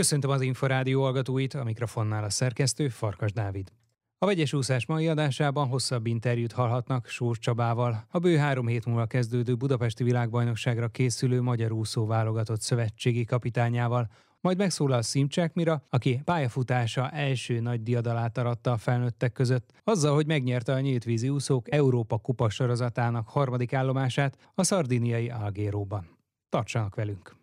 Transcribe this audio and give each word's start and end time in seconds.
Köszöntöm 0.00 0.30
az 0.30 0.40
Inforádió 0.40 1.02
hallgatóit, 1.02 1.54
a 1.54 1.64
mikrofonnál 1.64 2.24
a 2.24 2.30
szerkesztő 2.30 2.88
Farkas 2.88 3.32
Dávid. 3.32 3.72
A 4.18 4.26
vegyes 4.26 4.52
úszás 4.52 4.86
mai 4.86 5.08
adásában 5.08 5.68
hosszabb 5.68 6.06
interjút 6.06 6.52
hallhatnak 6.52 7.06
Sós 7.06 7.38
Csabával, 7.38 8.06
a 8.10 8.18
bő 8.18 8.36
három 8.36 8.66
hét 8.66 8.86
múlva 8.86 9.06
kezdődő 9.06 9.54
Budapesti 9.54 10.04
világbajnokságra 10.04 10.88
készülő 10.88 11.40
magyar 11.40 11.72
úszó 11.72 12.06
válogatott 12.06 12.60
szövetségi 12.60 13.24
kapitányával, 13.24 14.10
majd 14.40 14.56
megszólal 14.56 15.02
Szimcsák 15.02 15.54
Mira, 15.54 15.82
aki 15.90 16.20
pályafutása 16.24 17.10
első 17.10 17.60
nagy 17.60 17.82
diadalát 17.82 18.38
aratta 18.38 18.72
a 18.72 18.76
felnőttek 18.76 19.32
között, 19.32 19.72
azzal, 19.84 20.14
hogy 20.14 20.26
megnyerte 20.26 20.72
a 20.72 20.80
nyíltvízi 20.80 21.28
úszók 21.28 21.72
Európa 21.72 22.18
kupa 22.18 22.50
sorozatának 22.50 23.28
harmadik 23.28 23.72
állomását 23.72 24.50
a 24.54 24.62
szardiniai 24.62 25.30
Algéróban. 25.30 26.18
Tartsanak 26.48 26.94
velünk! 26.94 27.39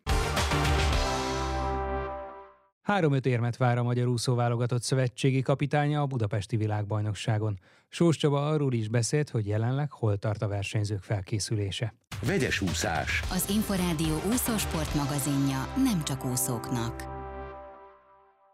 Három-öt 2.87 3.25
érmet 3.25 3.57
vár 3.57 3.77
a 3.77 3.83
magyar 3.83 4.07
úszóválogatott 4.07 4.81
szövetségi 4.81 5.41
kapitánya 5.41 6.01
a 6.01 6.05
budapesti 6.05 6.57
világbajnokságon. 6.57 7.59
Sós 7.89 8.17
Csaba 8.17 8.47
arról 8.47 8.73
is 8.73 8.87
beszélt, 8.87 9.29
hogy 9.29 9.47
jelenleg 9.47 9.91
hol 9.91 10.17
tart 10.17 10.41
a 10.41 10.47
versenyzők 10.47 11.01
felkészülése. 11.01 11.93
Vegyes 12.27 12.61
úszás. 12.61 13.21
Az 13.31 13.49
Inforádió 13.49 14.15
úszósport 14.31 14.93
magazinja 14.95 15.73
nem 15.83 16.03
csak 16.03 16.25
úszóknak. 16.25 17.03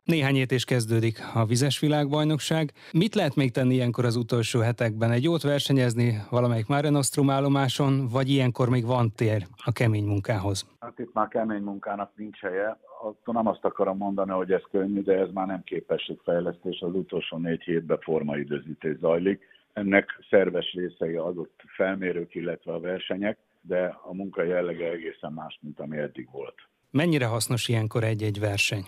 Néhány 0.03 0.33
hét 0.33 0.51
és 0.51 0.65
kezdődik 0.65 1.19
a 1.33 1.45
vizes 1.45 1.79
világbajnokság. 1.79 2.71
Mit 2.91 3.15
lehet 3.15 3.35
még 3.35 3.51
tenni 3.51 3.73
ilyenkor 3.73 4.05
az 4.05 4.15
utolsó 4.15 4.59
hetekben? 4.59 5.11
Egy 5.11 5.23
jót 5.23 5.41
versenyezni 5.41 6.21
valamelyik 6.29 6.67
Mare 6.67 6.89
Nostrum 6.89 7.29
állomáson, 7.29 8.07
vagy 8.07 8.29
ilyenkor 8.29 8.69
még 8.69 8.85
van 8.85 9.11
tér 9.15 9.47
a 9.65 9.71
kemény 9.71 10.05
munkához? 10.05 10.65
Hát 10.79 10.99
itt 10.99 11.13
már 11.13 11.27
kemény 11.27 11.61
munkának 11.61 12.11
nincs 12.15 12.39
helye. 12.39 12.77
Attól 13.03 13.33
nem 13.33 13.47
azt 13.47 13.65
akarom 13.65 13.97
mondani, 13.97 14.31
hogy 14.31 14.51
ez 14.51 14.61
könnyű, 14.71 15.01
de 15.01 15.17
ez 15.17 15.29
már 15.33 15.47
nem 15.47 15.63
képességfejlesztés. 15.63 16.79
Az 16.79 16.93
utolsó 16.93 17.37
négy 17.37 17.61
hétben 17.61 17.99
formaidőzítés 17.99 18.97
zajlik. 18.97 19.47
Ennek 19.73 20.19
szerves 20.29 20.73
részei 20.73 21.15
adott 21.15 21.61
felmérők, 21.75 22.35
illetve 22.35 22.73
a 22.73 22.79
versenyek, 22.79 23.37
de 23.61 23.97
a 24.03 24.13
munka 24.13 24.43
jellege 24.43 24.89
egészen 24.91 25.33
más, 25.33 25.59
mint 25.61 25.79
ami 25.79 25.97
eddig 25.97 26.29
volt. 26.31 26.55
Mennyire 26.91 27.25
hasznos 27.25 27.67
ilyenkor 27.67 28.03
egy-egy 28.03 28.39
verseny? 28.39 28.83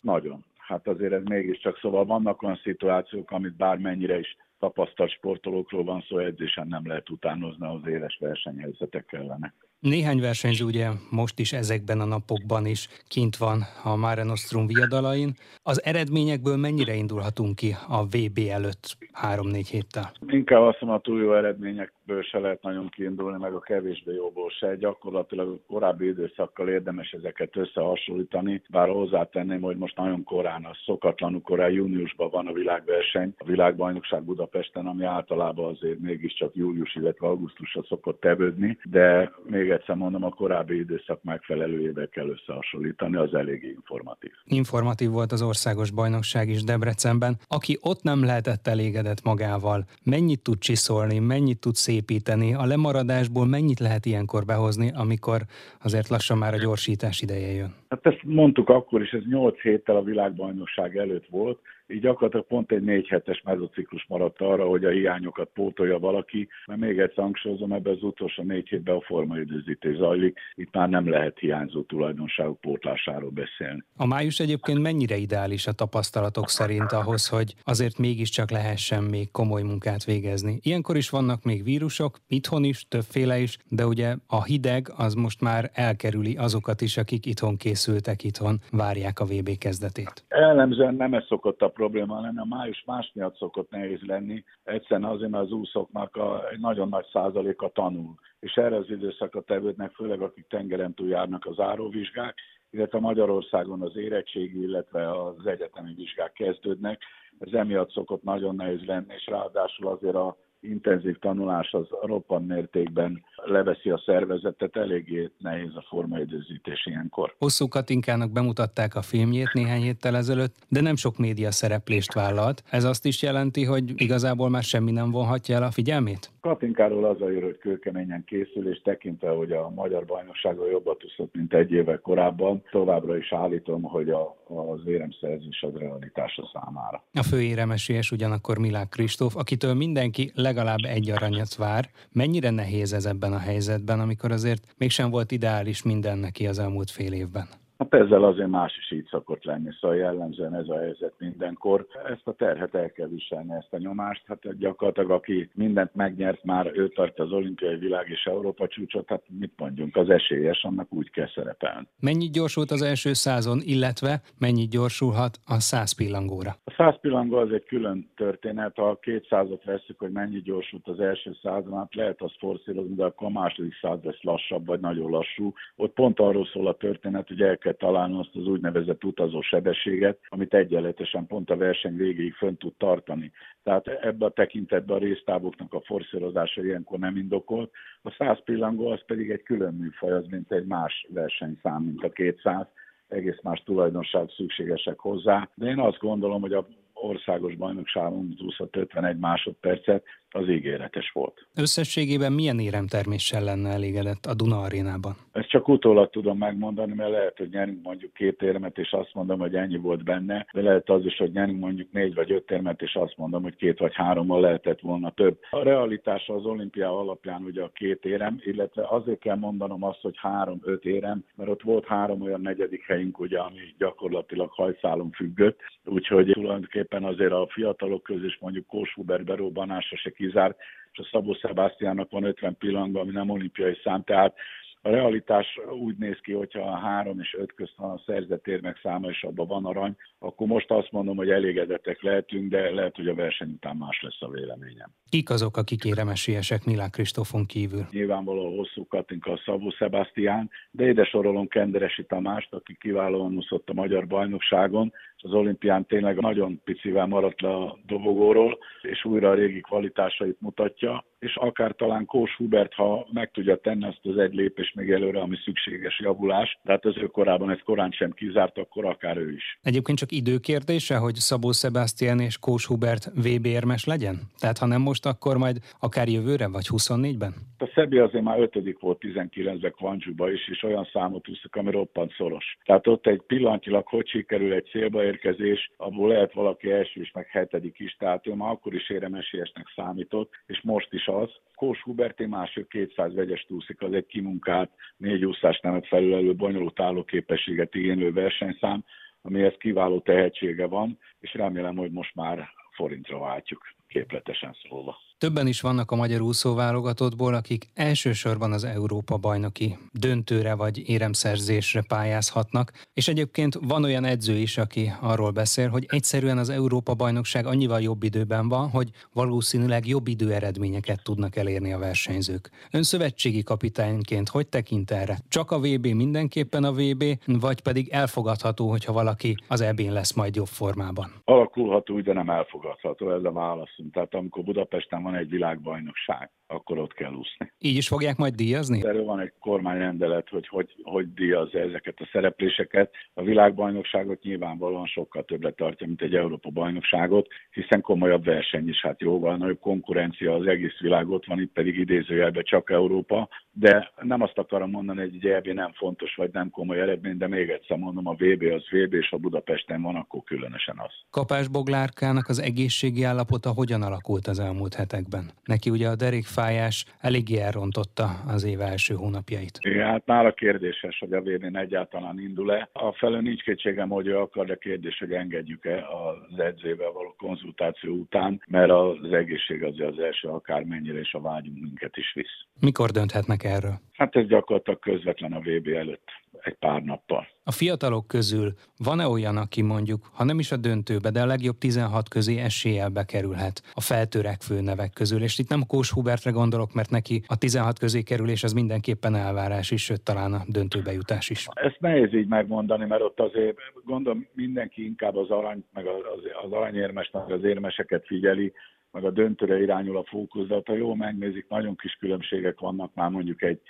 Nagyon 0.00 0.44
hát 0.70 0.88
azért 0.88 1.12
ez 1.12 1.22
mégiscsak, 1.24 1.78
szóval 1.78 2.04
vannak 2.04 2.42
olyan 2.42 2.60
szituációk, 2.62 3.30
amit 3.30 3.56
bármennyire 3.56 4.18
is 4.18 4.36
tapasztalt 4.58 5.10
sportolókról 5.10 5.84
van 5.84 6.04
szó, 6.08 6.18
edzésen 6.18 6.66
nem 6.66 6.86
lehet 6.86 7.10
utánozni, 7.10 7.66
az 7.66 7.86
éles 7.86 8.16
versenyhelyzetek 8.20 9.04
kellene. 9.06 9.54
Néhány 9.80 10.20
versenyző 10.20 10.64
ugye 10.64 10.88
most 11.10 11.38
is 11.38 11.52
ezekben 11.52 12.00
a 12.00 12.04
napokban 12.04 12.66
is 12.66 12.88
kint 13.08 13.36
van 13.36 13.62
a 13.84 13.96
Mare 13.96 14.24
Nostrum 14.24 14.66
viadalain. 14.66 15.30
Az 15.62 15.84
eredményekből 15.84 16.56
mennyire 16.56 16.94
indulhatunk 16.94 17.56
ki 17.56 17.76
a 17.88 18.04
VB 18.04 18.38
előtt 18.50 18.96
3-4 19.22 19.66
héttel? 19.70 20.12
Inkább 20.26 20.62
azt 20.62 20.80
mondom, 20.80 20.98
a 20.98 21.02
túl 21.02 21.20
jó 21.20 21.34
eredményekből 21.34 22.22
se 22.22 22.38
lehet 22.38 22.62
nagyon 22.62 22.88
kiindulni, 22.88 23.38
meg 23.38 23.54
a 23.54 23.60
kevésbé 23.60 24.14
jóból 24.14 24.50
se. 24.50 24.76
Gyakorlatilag 24.76 25.48
a 25.48 25.72
korábbi 25.72 26.06
időszakkal 26.06 26.68
érdemes 26.68 27.10
ezeket 27.10 27.56
összehasonlítani, 27.56 28.62
bár 28.68 28.88
hozzátenném, 28.88 29.60
hogy 29.60 29.76
most 29.76 29.96
nagyon 29.96 30.24
korán, 30.24 30.64
a 30.64 30.76
szokatlanul 30.84 31.40
korán 31.42 31.70
júniusban 31.70 32.30
van 32.30 32.46
a 32.46 32.52
világverseny, 32.52 33.34
a 33.38 33.44
világbajnokság 33.44 34.22
Budapesten, 34.22 34.86
ami 34.86 35.04
általában 35.04 35.74
azért 35.74 35.98
mégiscsak 35.98 36.54
július, 36.54 36.94
illetve 36.94 37.26
augusztusra 37.26 37.84
szokott 37.88 38.20
tevődni, 38.20 38.78
de 38.84 39.32
még 39.46 39.69
még 39.70 39.78
egyszer 39.78 39.96
mondom, 39.96 40.24
a 40.24 40.28
korábbi 40.28 40.78
időszak 40.78 41.22
megfelelőjével 41.22 42.08
kell 42.08 42.28
összehasonlítani, 42.28 43.16
az 43.16 43.34
elég 43.34 43.62
informatív. 43.62 44.30
Informatív 44.44 45.10
volt 45.10 45.32
az 45.32 45.42
országos 45.42 45.90
bajnokság 45.90 46.48
is 46.48 46.64
Debrecenben. 46.64 47.36
Aki 47.48 47.78
ott 47.80 48.02
nem 48.02 48.24
lehetett 48.24 48.66
elégedett 48.66 49.22
magával, 49.24 49.84
mennyit 50.04 50.42
tud 50.42 50.58
csiszolni, 50.58 51.18
mennyit 51.18 51.60
tud 51.60 51.74
szépíteni, 51.74 52.54
a 52.54 52.64
lemaradásból 52.64 53.46
mennyit 53.46 53.78
lehet 53.78 54.06
ilyenkor 54.06 54.44
behozni, 54.44 54.90
amikor 54.94 55.40
azért 55.82 56.08
lassan 56.08 56.38
már 56.38 56.54
a 56.54 56.58
gyorsítás 56.58 57.22
ideje 57.22 57.52
jön? 57.52 57.74
Hát 57.88 58.06
ezt 58.06 58.20
mondtuk 58.24 58.68
akkor 58.68 59.02
is, 59.02 59.10
ez 59.10 59.22
8 59.28 59.60
héttel 59.60 59.96
a 59.96 60.02
világbajnokság 60.02 60.96
előtt 60.96 61.26
volt, 61.26 61.58
így 61.92 62.00
gyakorlatilag 62.00 62.46
pont 62.46 62.72
egy 62.72 62.82
négy 62.82 63.08
hetes 63.08 63.42
mezociklus 63.44 64.06
maradt 64.08 64.40
arra, 64.40 64.66
hogy 64.66 64.84
a 64.84 64.90
hiányokat 64.90 65.48
pótolja 65.54 65.98
valaki, 65.98 66.48
mert 66.66 66.80
még 66.80 66.98
egyszer 66.98 67.24
hangsúlyozom, 67.24 67.72
ebben 67.72 67.92
az 67.92 68.02
utolsó 68.02 68.42
négy 68.42 68.68
hétben 68.68 68.96
a 68.96 69.00
formaidőzítés 69.00 69.96
zajlik, 69.96 70.38
itt 70.54 70.74
már 70.74 70.88
nem 70.88 71.10
lehet 71.10 71.38
hiányzó 71.38 71.82
tulajdonságok 71.82 72.60
pótlásáról 72.60 73.30
beszélni. 73.30 73.84
A 73.96 74.06
május 74.06 74.40
egyébként 74.40 74.82
mennyire 74.82 75.16
ideális 75.16 75.66
a 75.66 75.72
tapasztalatok 75.72 76.48
szerint 76.48 76.92
ahhoz, 76.92 77.28
hogy 77.28 77.54
azért 77.64 77.98
mégiscsak 77.98 78.50
lehessen 78.50 79.02
még 79.02 79.30
komoly 79.30 79.62
munkát 79.62 80.04
végezni? 80.04 80.58
Ilyenkor 80.62 80.96
is 80.96 81.10
vannak 81.10 81.44
még 81.44 81.64
vírusok, 81.64 82.18
itthon 82.28 82.64
is, 82.64 82.88
többféle 82.88 83.38
is, 83.38 83.58
de 83.68 83.86
ugye 83.86 84.14
a 84.26 84.44
hideg 84.44 84.86
az 84.96 85.14
most 85.14 85.40
már 85.40 85.70
elkerüli 85.74 86.36
azokat 86.36 86.80
is, 86.80 86.96
akik 86.96 87.26
itthon 87.26 87.56
készültek, 87.56 88.22
itthon 88.24 88.58
várják 88.72 89.20
a 89.20 89.24
VB 89.24 89.58
kezdetét. 89.58 90.24
Ellemzően 90.28 90.94
nem 90.94 91.14
ez 91.14 91.24
szokott 91.26 91.62
a 91.62 91.68
probléma 91.80 92.20
lenne. 92.20 92.40
A 92.40 92.44
május 92.44 92.82
más 92.86 93.10
miatt 93.14 93.36
szokott 93.36 93.70
nehéz 93.70 94.00
lenni, 94.00 94.44
egyszerűen 94.64 95.10
azért, 95.10 95.30
mert 95.30 95.44
az 95.44 95.52
úszóknak 95.52 96.16
a, 96.16 96.48
egy 96.50 96.60
nagyon 96.60 96.88
nagy 96.88 97.06
százaléka 97.12 97.68
tanul. 97.68 98.14
És 98.40 98.54
erre 98.54 98.76
az 98.76 98.90
időszakra 98.90 99.40
tevődnek, 99.40 99.92
főleg 99.92 100.20
akik 100.20 100.46
tengeren 100.46 100.94
túl 100.94 101.08
járnak 101.08 101.46
az 101.46 101.60
áróvizsgák, 101.60 102.34
illetve 102.70 102.98
Magyarországon 103.00 103.82
az 103.82 103.96
érettségi, 103.96 104.62
illetve 104.62 105.22
az 105.22 105.46
egyetemi 105.46 105.94
vizsgák 105.94 106.32
kezdődnek. 106.32 107.02
Ez 107.38 107.52
emiatt 107.52 107.90
szokott 107.90 108.22
nagyon 108.22 108.54
nehéz 108.54 108.84
lenni, 108.84 109.14
és 109.14 109.26
ráadásul 109.26 109.88
azért 109.88 110.14
a 110.14 110.36
intenzív 110.60 111.18
tanulás 111.18 111.72
az 111.72 111.86
roppant 112.02 112.48
mértékben 112.48 113.24
leveszi 113.44 113.90
a 113.90 114.02
szervezetet, 114.06 114.76
eléggé 114.76 115.30
nehéz 115.38 115.74
a 115.74 115.84
formaidőzítés 115.88 116.86
ilyenkor. 116.86 117.34
Hosszú 117.38 117.68
Katinkának 117.68 118.30
bemutatták 118.30 118.94
a 118.94 119.02
filmjét 119.02 119.52
néhány 119.52 119.80
héttel 119.80 120.16
ezelőtt, 120.16 120.54
de 120.68 120.80
nem 120.80 120.96
sok 120.96 121.18
média 121.18 121.50
szereplést 121.50 122.14
vállalt. 122.14 122.62
Ez 122.70 122.84
azt 122.84 123.04
is 123.04 123.22
jelenti, 123.22 123.64
hogy 123.64 123.92
igazából 123.96 124.48
már 124.50 124.62
semmi 124.62 124.90
nem 124.90 125.10
vonhatja 125.10 125.54
el 125.54 125.62
a 125.62 125.70
figyelmét? 125.70 126.30
Katinkáról 126.40 127.04
az 127.04 127.20
a 127.20 127.30
jön, 127.30 127.42
hogy 127.42 127.58
kőkeményen 127.58 128.24
készül, 128.24 128.68
és 128.68 128.80
tekintve, 128.82 129.30
hogy 129.30 129.52
a 129.52 129.70
magyar 129.74 130.04
bajnokságon 130.04 130.70
jobbat 130.70 131.04
úszott, 131.04 131.34
mint 131.34 131.54
egy 131.54 131.72
éve 131.72 131.96
korábban, 131.98 132.62
továbbra 132.70 133.16
is 133.16 133.32
állítom, 133.32 133.82
hogy 133.82 134.10
a, 134.10 134.39
az 134.58 134.80
éremszerzés 134.86 135.62
az 135.62 135.74
realitása 135.74 136.50
számára. 136.52 137.04
A 137.12 137.22
fő 137.22 137.42
éremesélyes 137.42 138.10
ugyanakkor 138.10 138.58
Milák 138.58 138.88
Kristóf, 138.88 139.36
akitől 139.36 139.74
mindenki 139.74 140.30
legalább 140.34 140.84
egy 140.84 141.10
aranyat 141.10 141.54
vár. 141.54 141.90
Mennyire 142.12 142.50
nehéz 142.50 142.92
ez 142.92 143.04
ebben 143.04 143.32
a 143.32 143.38
helyzetben, 143.38 144.00
amikor 144.00 144.32
azért 144.32 144.74
mégsem 144.78 145.10
volt 145.10 145.30
ideális 145.30 145.82
minden 145.82 146.18
neki 146.18 146.46
az 146.46 146.58
elmúlt 146.58 146.90
fél 146.90 147.12
évben? 147.12 147.48
Hát 147.90 148.00
ezzel 148.00 148.24
azért 148.24 148.48
más 148.48 148.76
is 148.76 148.98
így 148.98 149.06
szokott 149.06 149.44
lenni, 149.44 149.70
szóval 149.80 149.96
jellemzően 149.96 150.54
ez 150.54 150.68
a 150.68 150.78
helyzet 150.78 151.12
mindenkor. 151.18 151.86
Ezt 152.08 152.26
a 152.26 152.32
terhet 152.32 152.74
el 152.74 152.90
kell 152.90 153.08
viselni, 153.08 153.52
ezt 153.52 153.72
a 153.72 153.78
nyomást. 153.78 154.22
Hát 154.26 154.58
gyakorlatilag 154.58 155.10
aki 155.10 155.50
mindent 155.54 155.94
megnyert, 155.94 156.44
már 156.44 156.70
ő 156.74 156.88
tartja 156.88 157.24
az 157.24 157.32
olimpiai 157.32 157.76
világ 157.76 158.08
és 158.08 158.24
Európa 158.24 158.66
csúcsot, 158.66 159.08
hát 159.08 159.22
mit 159.38 159.52
mondjunk, 159.56 159.96
az 159.96 160.10
esélyes, 160.10 160.64
annak 160.64 160.92
úgy 160.92 161.10
kell 161.10 161.28
szerepelni. 161.34 161.86
Mennyit 162.00 162.32
gyorsult 162.32 162.70
az 162.70 162.82
első 162.82 163.12
százon, 163.12 163.60
illetve 163.64 164.20
mennyit 164.38 164.70
gyorsulhat 164.70 165.38
a 165.46 165.60
száz 165.60 165.92
pillangóra? 165.92 166.50
A 166.64 166.74
száz 166.76 167.00
pillangó 167.00 167.36
az 167.36 167.52
egy 167.52 167.64
külön 167.64 168.10
történet. 168.16 168.76
Ha 168.76 168.88
a 168.88 168.98
kétszázat 168.98 169.64
veszük, 169.64 169.98
hogy 169.98 170.10
mennyi 170.10 170.40
gyorsult 170.40 170.88
az 170.88 171.00
első 171.00 171.36
százon, 171.42 171.78
hát 171.78 171.94
lehet 171.94 172.22
az 172.22 172.32
forszírozni, 172.38 172.94
de 172.94 173.04
akkor 173.04 173.26
a 173.26 173.30
második 173.30 173.74
száz 173.80 173.98
lesz 174.02 174.22
lassabb, 174.22 174.66
vagy 174.66 174.80
nagyon 174.80 175.10
lassú. 175.10 175.52
Ott 175.76 175.92
pont 175.92 176.20
arról 176.20 176.46
szól 176.52 176.66
a 176.66 176.76
történet, 176.76 177.28
hogy 177.28 177.40
el 177.40 177.58
kell 177.58 177.78
találni 177.80 178.18
azt 178.18 178.36
az 178.36 178.46
úgynevezett 178.46 179.04
utazó 179.04 179.40
sebességet, 179.40 180.18
amit 180.28 180.54
egyenletesen 180.54 181.26
pont 181.26 181.50
a 181.50 181.56
verseny 181.56 181.96
végéig 181.96 182.34
fönn 182.34 182.54
tud 182.54 182.74
tartani. 182.76 183.32
Tehát 183.62 183.86
ebbe 183.86 184.24
a 184.24 184.30
tekintetben 184.30 184.96
a 184.96 185.00
résztávoknak 185.00 185.74
a 185.74 185.80
forszírozása 185.80 186.64
ilyenkor 186.64 186.98
nem 186.98 187.16
indokolt. 187.16 187.70
A 188.02 188.10
100 188.18 188.42
pillangó 188.44 188.86
az 188.86 189.04
pedig 189.06 189.30
egy 189.30 189.42
külön 189.42 189.74
műfaj, 189.74 190.12
az 190.12 190.26
mint 190.26 190.52
egy 190.52 190.66
más 190.66 191.06
versenyszám, 191.10 191.82
mint 191.82 192.02
a 192.04 192.10
200 192.10 192.66
egész 193.08 193.40
más 193.42 193.62
tulajdonság 193.62 194.28
szükségesek 194.36 194.98
hozzá. 194.98 195.48
De 195.54 195.66
én 195.66 195.78
azt 195.78 195.98
gondolom, 195.98 196.40
hogy 196.40 196.52
a 196.52 196.66
országos 196.94 197.54
bajnokságon 197.54 198.36
úszott 198.46 198.76
51 198.76 199.18
másodpercet, 199.18 200.04
az 200.34 200.48
ígéretes 200.48 201.10
volt. 201.10 201.46
Összességében 201.54 202.32
milyen 202.32 202.58
éremterméssel 202.58 203.44
lenne 203.44 203.70
elégedett 203.70 204.24
a 204.26 204.34
Duna 204.34 204.60
arénában? 204.60 205.14
Ezt 205.32 205.48
csak 205.48 205.68
utólag 205.68 206.10
tudom 206.10 206.38
megmondani, 206.38 206.94
mert 206.94 207.10
lehet, 207.10 207.38
hogy 207.38 207.48
nyerünk 207.50 207.82
mondjuk 207.82 208.12
két 208.12 208.42
érmet, 208.42 208.78
és 208.78 208.92
azt 208.92 209.14
mondom, 209.14 209.38
hogy 209.38 209.54
ennyi 209.54 209.76
volt 209.76 210.04
benne, 210.04 210.46
de 210.52 210.62
lehet 210.62 210.90
az 210.90 211.04
is, 211.04 211.16
hogy 211.16 211.32
nyerünk 211.32 211.60
mondjuk 211.60 211.92
négy 211.92 212.14
vagy 212.14 212.32
öt 212.32 212.50
érmet, 212.50 212.82
és 212.82 212.94
azt 212.94 213.16
mondom, 213.16 213.42
hogy 213.42 213.56
két 213.56 213.78
vagy 213.78 213.94
hárommal 213.94 214.40
lehetett 214.40 214.80
volna 214.80 215.10
több. 215.10 215.38
A 215.50 215.62
realitás 215.62 216.28
az 216.28 216.44
olimpia 216.44 216.98
alapján 216.98 217.42
ugye 217.42 217.62
a 217.62 217.70
két 217.74 218.04
érem, 218.04 218.40
illetve 218.40 218.86
azért 218.88 219.18
kell 219.18 219.36
mondanom 219.36 219.82
azt, 219.82 220.00
hogy 220.00 220.14
három-öt 220.16 220.84
érem, 220.84 221.24
mert 221.34 221.50
ott 221.50 221.62
volt 221.62 221.86
három 221.86 222.20
olyan 222.20 222.40
negyedik 222.40 222.86
helyünk, 222.86 223.18
ugye, 223.18 223.38
ami 223.38 223.60
gyakorlatilag 223.78 224.50
hajszálon 224.50 225.10
függött, 225.10 225.60
úgyhogy 225.84 226.30
tulajdonképpen 226.32 227.04
azért 227.04 227.32
a 227.32 227.48
fiatalok 227.50 228.02
közül 228.02 228.28
mondjuk 228.40 228.66
Kóshuber 228.66 229.24
berobbanása 229.24 229.96
se 229.96 230.10
kizárt, 230.20 230.56
és 230.92 230.98
a 230.98 231.08
Szabó 231.10 231.34
Szebásztiának 231.34 232.10
van 232.10 232.24
50 232.24 232.56
pillanatban, 232.58 233.02
ami 233.02 233.12
nem 233.12 233.30
olimpiai 233.30 233.76
szám, 233.84 234.04
tehát 234.04 234.34
a 234.82 234.90
realitás 234.90 235.46
úgy 235.80 235.96
néz 235.96 236.18
ki, 236.22 236.32
hogyha 236.32 236.60
a 236.60 236.78
három 236.78 237.20
és 237.20 237.34
öt 237.38 237.54
közt 237.54 237.74
van 237.76 237.90
a 237.90 238.02
szerzett 238.06 238.46
érmek 238.46 238.78
száma, 238.82 239.08
és 239.08 239.22
abban 239.22 239.46
van 239.46 239.64
arany, 239.64 239.96
akkor 240.18 240.46
most 240.46 240.70
azt 240.70 240.92
mondom, 240.92 241.16
hogy 241.16 241.30
elégedettek 241.30 242.02
lehetünk, 242.02 242.50
de 242.50 242.70
lehet, 242.70 242.96
hogy 242.96 243.08
a 243.08 243.14
verseny 243.14 243.50
után 243.50 243.76
más 243.76 244.02
lesz 244.02 244.22
a 244.22 244.28
véleményem. 244.28 244.90
Kik 245.08 245.30
azok, 245.30 245.56
akik 245.56 245.84
éremesélyesek 245.84 246.64
Milák 246.64 246.90
Kristófon 246.90 247.46
kívül? 247.46 247.86
Nyilvánvalóan 247.90 248.56
hosszú 248.56 248.86
Katinka, 248.86 249.40
Szabó 249.44 249.70
Sebastián, 249.70 250.50
de 250.70 250.88
ide 250.88 251.04
sorolom 251.04 251.48
Kenderesi 251.48 252.04
Tamást, 252.04 252.54
aki 252.54 252.76
kiválóan 252.80 253.36
úszott 253.36 253.68
a 253.68 253.74
magyar 253.74 254.06
bajnokságon, 254.06 254.92
az 255.22 255.32
olimpián 255.32 255.86
tényleg 255.86 256.20
nagyon 256.20 256.60
picivel 256.64 257.06
maradt 257.06 257.40
le 257.40 257.54
a 257.54 257.78
dobogóról, 257.86 258.58
és 258.82 259.04
újra 259.04 259.30
a 259.30 259.34
régi 259.34 259.60
kvalitásait 259.60 260.36
mutatja, 260.40 261.04
és 261.20 261.36
akár 261.36 261.74
talán 261.74 262.04
Kós 262.04 262.36
Hubert, 262.36 262.74
ha 262.74 263.06
meg 263.12 263.30
tudja 263.30 263.56
tenni 263.56 263.86
azt 263.86 264.00
az 264.02 264.18
egy 264.18 264.34
lépés 264.34 264.72
még 264.76 264.90
előre, 264.90 265.20
ami 265.20 265.36
szükséges 265.44 266.00
javulás, 266.00 266.58
tehát 266.64 266.84
az 266.84 266.96
ő 266.96 267.06
korában 267.06 267.50
ez 267.50 267.58
korán 267.64 267.90
sem 267.90 268.10
kizárt, 268.10 268.58
akkor 268.58 268.84
akár 268.84 269.16
ő 269.16 269.32
is. 269.32 269.58
Egyébként 269.62 269.98
csak 269.98 270.12
időkérdése, 270.12 270.96
hogy 270.96 271.14
Szabó 271.14 271.52
Sebastian 271.52 272.20
és 272.20 272.38
Kós 272.38 272.66
Hubert 272.66 273.04
VB 273.14 273.46
érmes 273.46 273.84
legyen? 273.84 274.16
Tehát 274.38 274.58
ha 274.58 274.66
nem 274.66 274.80
most, 274.80 275.06
akkor 275.06 275.36
majd 275.36 275.56
akár 275.80 276.08
jövőre, 276.08 276.48
vagy 276.48 276.66
24-ben? 276.68 277.34
A 277.58 277.70
Szebi 277.74 277.98
azért 277.98 278.24
már 278.24 278.40
ötödik 278.40 278.78
volt 278.78 278.98
19-ben 279.00 279.72
Kvancsúba 279.72 280.32
is, 280.32 280.48
és 280.48 280.62
olyan 280.62 280.88
számot 280.92 281.28
úsztak, 281.28 281.56
ami 281.56 281.70
roppant 281.70 282.12
szoros. 282.12 282.56
Tehát 282.64 282.86
ott 282.86 283.06
egy 283.06 283.22
pillanatilag 283.26 283.86
hogy 283.86 284.08
sikerül 284.08 284.52
egy 284.52 284.68
célba 284.70 285.02
érkezés, 285.10 285.70
abból 285.76 286.08
lehet 286.08 286.32
valaki 286.32 286.70
első 286.70 287.00
is, 287.00 287.12
meg 287.12 287.26
hetedik 287.26 287.78
is, 287.78 287.96
tehát 287.98 288.26
ő 288.26 288.34
már 288.34 288.50
akkor 288.50 288.74
is 288.74 288.90
éremesélyesnek 288.90 289.72
számított, 289.74 290.32
és 290.46 290.60
most 290.62 290.92
is 290.92 291.06
az. 291.06 291.30
Kós 291.54 291.82
Huberté 291.82 292.26
másik 292.26 292.68
200 292.68 293.14
vegyes 293.14 293.44
túszik, 293.48 293.82
az 293.82 293.92
egy 293.92 294.06
kimunkált, 294.06 294.70
négy 294.96 295.24
úszás 295.24 295.60
nemet 295.60 295.86
felülelő, 295.86 296.34
bonyolult 296.34 296.80
állóképességet 296.80 297.74
igénylő 297.74 298.12
versenyszám, 298.12 298.84
amihez 299.22 299.54
kiváló 299.58 300.00
tehetsége 300.00 300.66
van, 300.66 300.98
és 301.20 301.34
remélem, 301.34 301.76
hogy 301.76 301.90
most 301.90 302.14
már 302.14 302.48
forintra 302.72 303.18
váltjuk, 303.18 303.62
képletesen 303.88 304.56
szólva. 304.68 304.96
Többen 305.20 305.46
is 305.46 305.60
vannak 305.60 305.90
a 305.90 305.96
magyar 305.96 306.20
úszóválogatottból, 306.20 307.34
akik 307.34 307.64
elsősorban 307.74 308.52
az 308.52 308.64
Európa 308.64 309.16
bajnoki 309.16 309.76
döntőre 309.92 310.54
vagy 310.54 310.88
éremszerzésre 310.88 311.82
pályázhatnak, 311.88 312.72
és 312.94 313.08
egyébként 313.08 313.54
van 313.54 313.84
olyan 313.84 314.04
edző 314.04 314.36
is, 314.36 314.58
aki 314.58 314.92
arról 315.00 315.30
beszél, 315.30 315.68
hogy 315.68 315.86
egyszerűen 315.88 316.38
az 316.38 316.48
Európa 316.48 316.94
bajnokság 316.94 317.46
annyival 317.46 317.80
jobb 317.80 318.02
időben 318.02 318.48
van, 318.48 318.68
hogy 318.68 318.90
valószínűleg 319.12 319.86
jobb 319.86 320.08
időeredményeket 320.08 321.02
tudnak 321.02 321.36
elérni 321.36 321.72
a 321.72 321.78
versenyzők. 321.78 322.50
Ön 322.70 322.82
szövetségi 322.82 323.42
kapitányként 323.42 324.28
hogy 324.28 324.46
tekint 324.46 324.90
erre? 324.90 325.18
Csak 325.28 325.50
a 325.50 325.58
VB 325.58 325.86
mindenképpen 325.86 326.64
a 326.64 326.72
VB, 326.72 327.04
vagy 327.26 327.62
pedig 327.62 327.88
elfogadható, 327.88 328.68
hogyha 328.70 328.92
valaki 328.92 329.34
az 329.48 329.60
EB-n 329.60 329.92
lesz 329.92 330.14
majd 330.14 330.34
jobb 330.34 330.46
formában? 330.46 331.12
Alakulható, 331.24 332.00
de 332.00 332.12
nem 332.12 332.30
elfogadható 332.30 333.10
ez 333.12 333.24
a 333.24 333.32
válaszunk. 333.32 333.92
Tehát 333.92 334.14
amikor 334.14 334.44
Budapesten 334.44 335.02
van 335.02 335.09
egy 335.14 335.28
világbajnokság, 335.28 336.30
akkor 336.46 336.78
ott 336.78 336.92
kell 336.92 337.12
úszni. 337.12 337.52
Így 337.58 337.76
is 337.76 337.88
fogják 337.88 338.16
majd 338.16 338.34
díjazni? 338.34 338.86
Erről 338.86 339.04
van 339.04 339.20
egy 339.20 339.32
kormányrendelet, 339.38 340.28
hogy 340.28 340.48
hogy, 340.48 340.74
hogy 340.82 341.14
díjazza 341.14 341.58
ezeket 341.58 342.00
a 342.00 342.08
szerepléseket. 342.12 342.94
A 343.14 343.22
világbajnokságot 343.22 344.22
nyilvánvalóan 344.22 344.86
sokkal 344.86 345.24
többre 345.24 345.50
tartja, 345.50 345.86
mint 345.86 346.02
egy 346.02 346.14
Európa 346.14 346.50
bajnokságot, 346.50 347.28
hiszen 347.50 347.80
komolyabb 347.80 348.24
verseny 348.24 348.68
is, 348.68 348.80
hát 348.80 349.00
jóval 349.00 349.36
nagyobb 349.36 349.60
konkurencia 349.60 350.34
az 350.34 350.46
egész 350.46 350.78
világ 350.80 351.10
ott 351.10 351.24
van, 351.24 351.40
itt 351.40 351.52
pedig 351.52 351.78
idézőjelben 351.78 352.44
csak 352.44 352.70
Európa, 352.70 353.28
de 353.52 353.92
nem 354.02 354.22
azt 354.22 354.38
akarom 354.38 354.70
mondani, 354.70 355.00
hogy 355.00 355.14
egy 355.14 355.26
EB 355.26 355.46
nem 355.46 355.72
fontos, 355.72 356.14
vagy 356.14 356.30
nem 356.32 356.50
komoly 356.50 356.80
eredmény, 356.80 357.16
de 357.16 357.28
még 357.28 357.48
egyszer 357.48 357.76
mondom, 357.76 358.06
a 358.06 358.14
VB 358.14 358.42
az 358.42 358.62
VB, 358.70 358.94
és 358.94 359.10
a 359.10 359.16
Budapesten 359.16 359.82
van, 359.82 359.96
akkor 359.96 360.22
különösen 360.22 360.78
az. 360.78 360.92
Kapás 361.10 361.48
Boglárkának 361.48 362.28
az 362.28 362.38
egészségi 362.38 363.02
állapota 363.02 363.52
hogyan 363.52 363.82
alakult 363.82 364.26
az 364.26 364.38
elmúlt 364.38 364.74
hetekben? 365.00 365.30
Neki 365.44 365.70
ugye 365.70 365.88
a 365.88 365.96
derékfájás 365.96 366.84
eléggé 367.00 367.38
elrontotta 367.38 368.08
az 368.26 368.44
év 368.44 368.60
első 368.60 368.94
hónapjait. 368.94 369.58
Igen, 369.62 369.86
hát 369.86 370.06
nála 370.06 370.32
kérdéses, 370.32 370.98
hogy 370.98 371.12
a 371.12 371.20
vb 371.20 371.56
egyáltalán 371.56 372.20
indul-e. 372.20 372.68
A 372.72 372.92
felől 372.92 373.20
nincs 373.20 373.42
kétségem, 373.42 373.88
hogy 373.88 374.06
ő 374.06 374.16
akar, 374.16 374.46
de 374.46 374.54
kérdés, 374.54 374.98
hogy 374.98 375.12
engedjük-e 375.12 375.76
az 375.76 376.38
edzővel 376.38 376.90
való 376.90 377.14
konzultáció 377.18 377.94
után, 377.94 378.42
mert 378.46 378.70
az 378.70 379.12
egészség 379.12 379.64
azért 379.64 379.90
az 379.90 379.98
első 379.98 380.28
akármennyire, 380.28 380.98
és 380.98 381.14
a 381.14 381.20
vágyunk 381.20 381.60
minket 381.60 381.96
is 381.96 382.12
visz. 382.14 382.44
Mikor 382.60 382.90
dönthetnek 382.90 383.44
erről? 383.44 383.80
Hát 384.00 384.16
ez 384.16 384.26
gyakorlatilag 384.26 384.78
közvetlen 384.78 385.32
a 385.32 385.40
VB 385.40 385.68
előtt 385.68 386.08
egy 386.40 386.54
pár 386.54 386.82
nappal. 386.82 387.26
A 387.44 387.50
fiatalok 387.52 388.06
közül 388.06 388.52
van-e 388.84 389.06
olyan, 389.06 389.36
aki 389.36 389.62
mondjuk, 389.62 390.00
ha 390.12 390.24
nem 390.24 390.38
is 390.38 390.52
a 390.52 390.56
döntőbe, 390.56 391.10
de 391.10 391.20
a 391.20 391.26
legjobb 391.26 391.58
16 391.58 392.08
közé 392.08 392.38
eséllyel 392.38 392.88
bekerülhet 392.88 393.62
a 393.74 393.80
feltörekvő 393.80 394.60
nevek 394.60 394.92
közül? 394.92 395.22
És 395.22 395.38
itt 395.38 395.48
nem 395.48 395.66
Kós 395.66 395.90
Hubertre 395.92 396.30
gondolok, 396.30 396.74
mert 396.74 396.90
neki 396.90 397.22
a 397.26 397.38
16 397.38 397.78
közé 397.78 398.02
kerülés 398.02 398.42
az 398.42 398.52
mindenképpen 398.52 399.14
elvárás 399.14 399.70
is, 399.70 399.84
sőt 399.84 400.04
talán 400.04 400.32
a 400.32 400.42
döntőbe 400.46 400.92
jutás 400.92 401.30
is. 401.30 401.46
Ezt 401.54 401.80
nehéz 401.80 402.14
így 402.14 402.28
megmondani, 402.28 402.86
mert 402.86 403.02
ott 403.02 403.20
azért 403.20 403.56
gondolom 403.84 404.28
mindenki 404.32 404.84
inkább 404.84 405.16
az 405.16 405.30
arany, 405.30 405.64
meg 405.72 405.86
az, 405.86 406.00
az 406.44 406.52
aranyérmes, 406.52 407.10
meg 407.12 407.32
az 407.32 407.44
érmeseket 407.44 408.06
figyeli, 408.06 408.52
meg 408.92 409.04
a 409.04 409.10
döntőre 409.10 409.62
irányul 409.62 409.96
a 409.96 410.04
fókusz, 410.04 410.46
de 410.46 410.62
ha 410.64 410.74
jól 410.74 410.96
megnézik, 410.96 411.46
nagyon 411.48 411.76
kis 411.76 411.92
különbségek 411.92 412.60
vannak 412.60 412.94
már 412.94 413.10
mondjuk 413.10 413.42
egy 413.42 413.60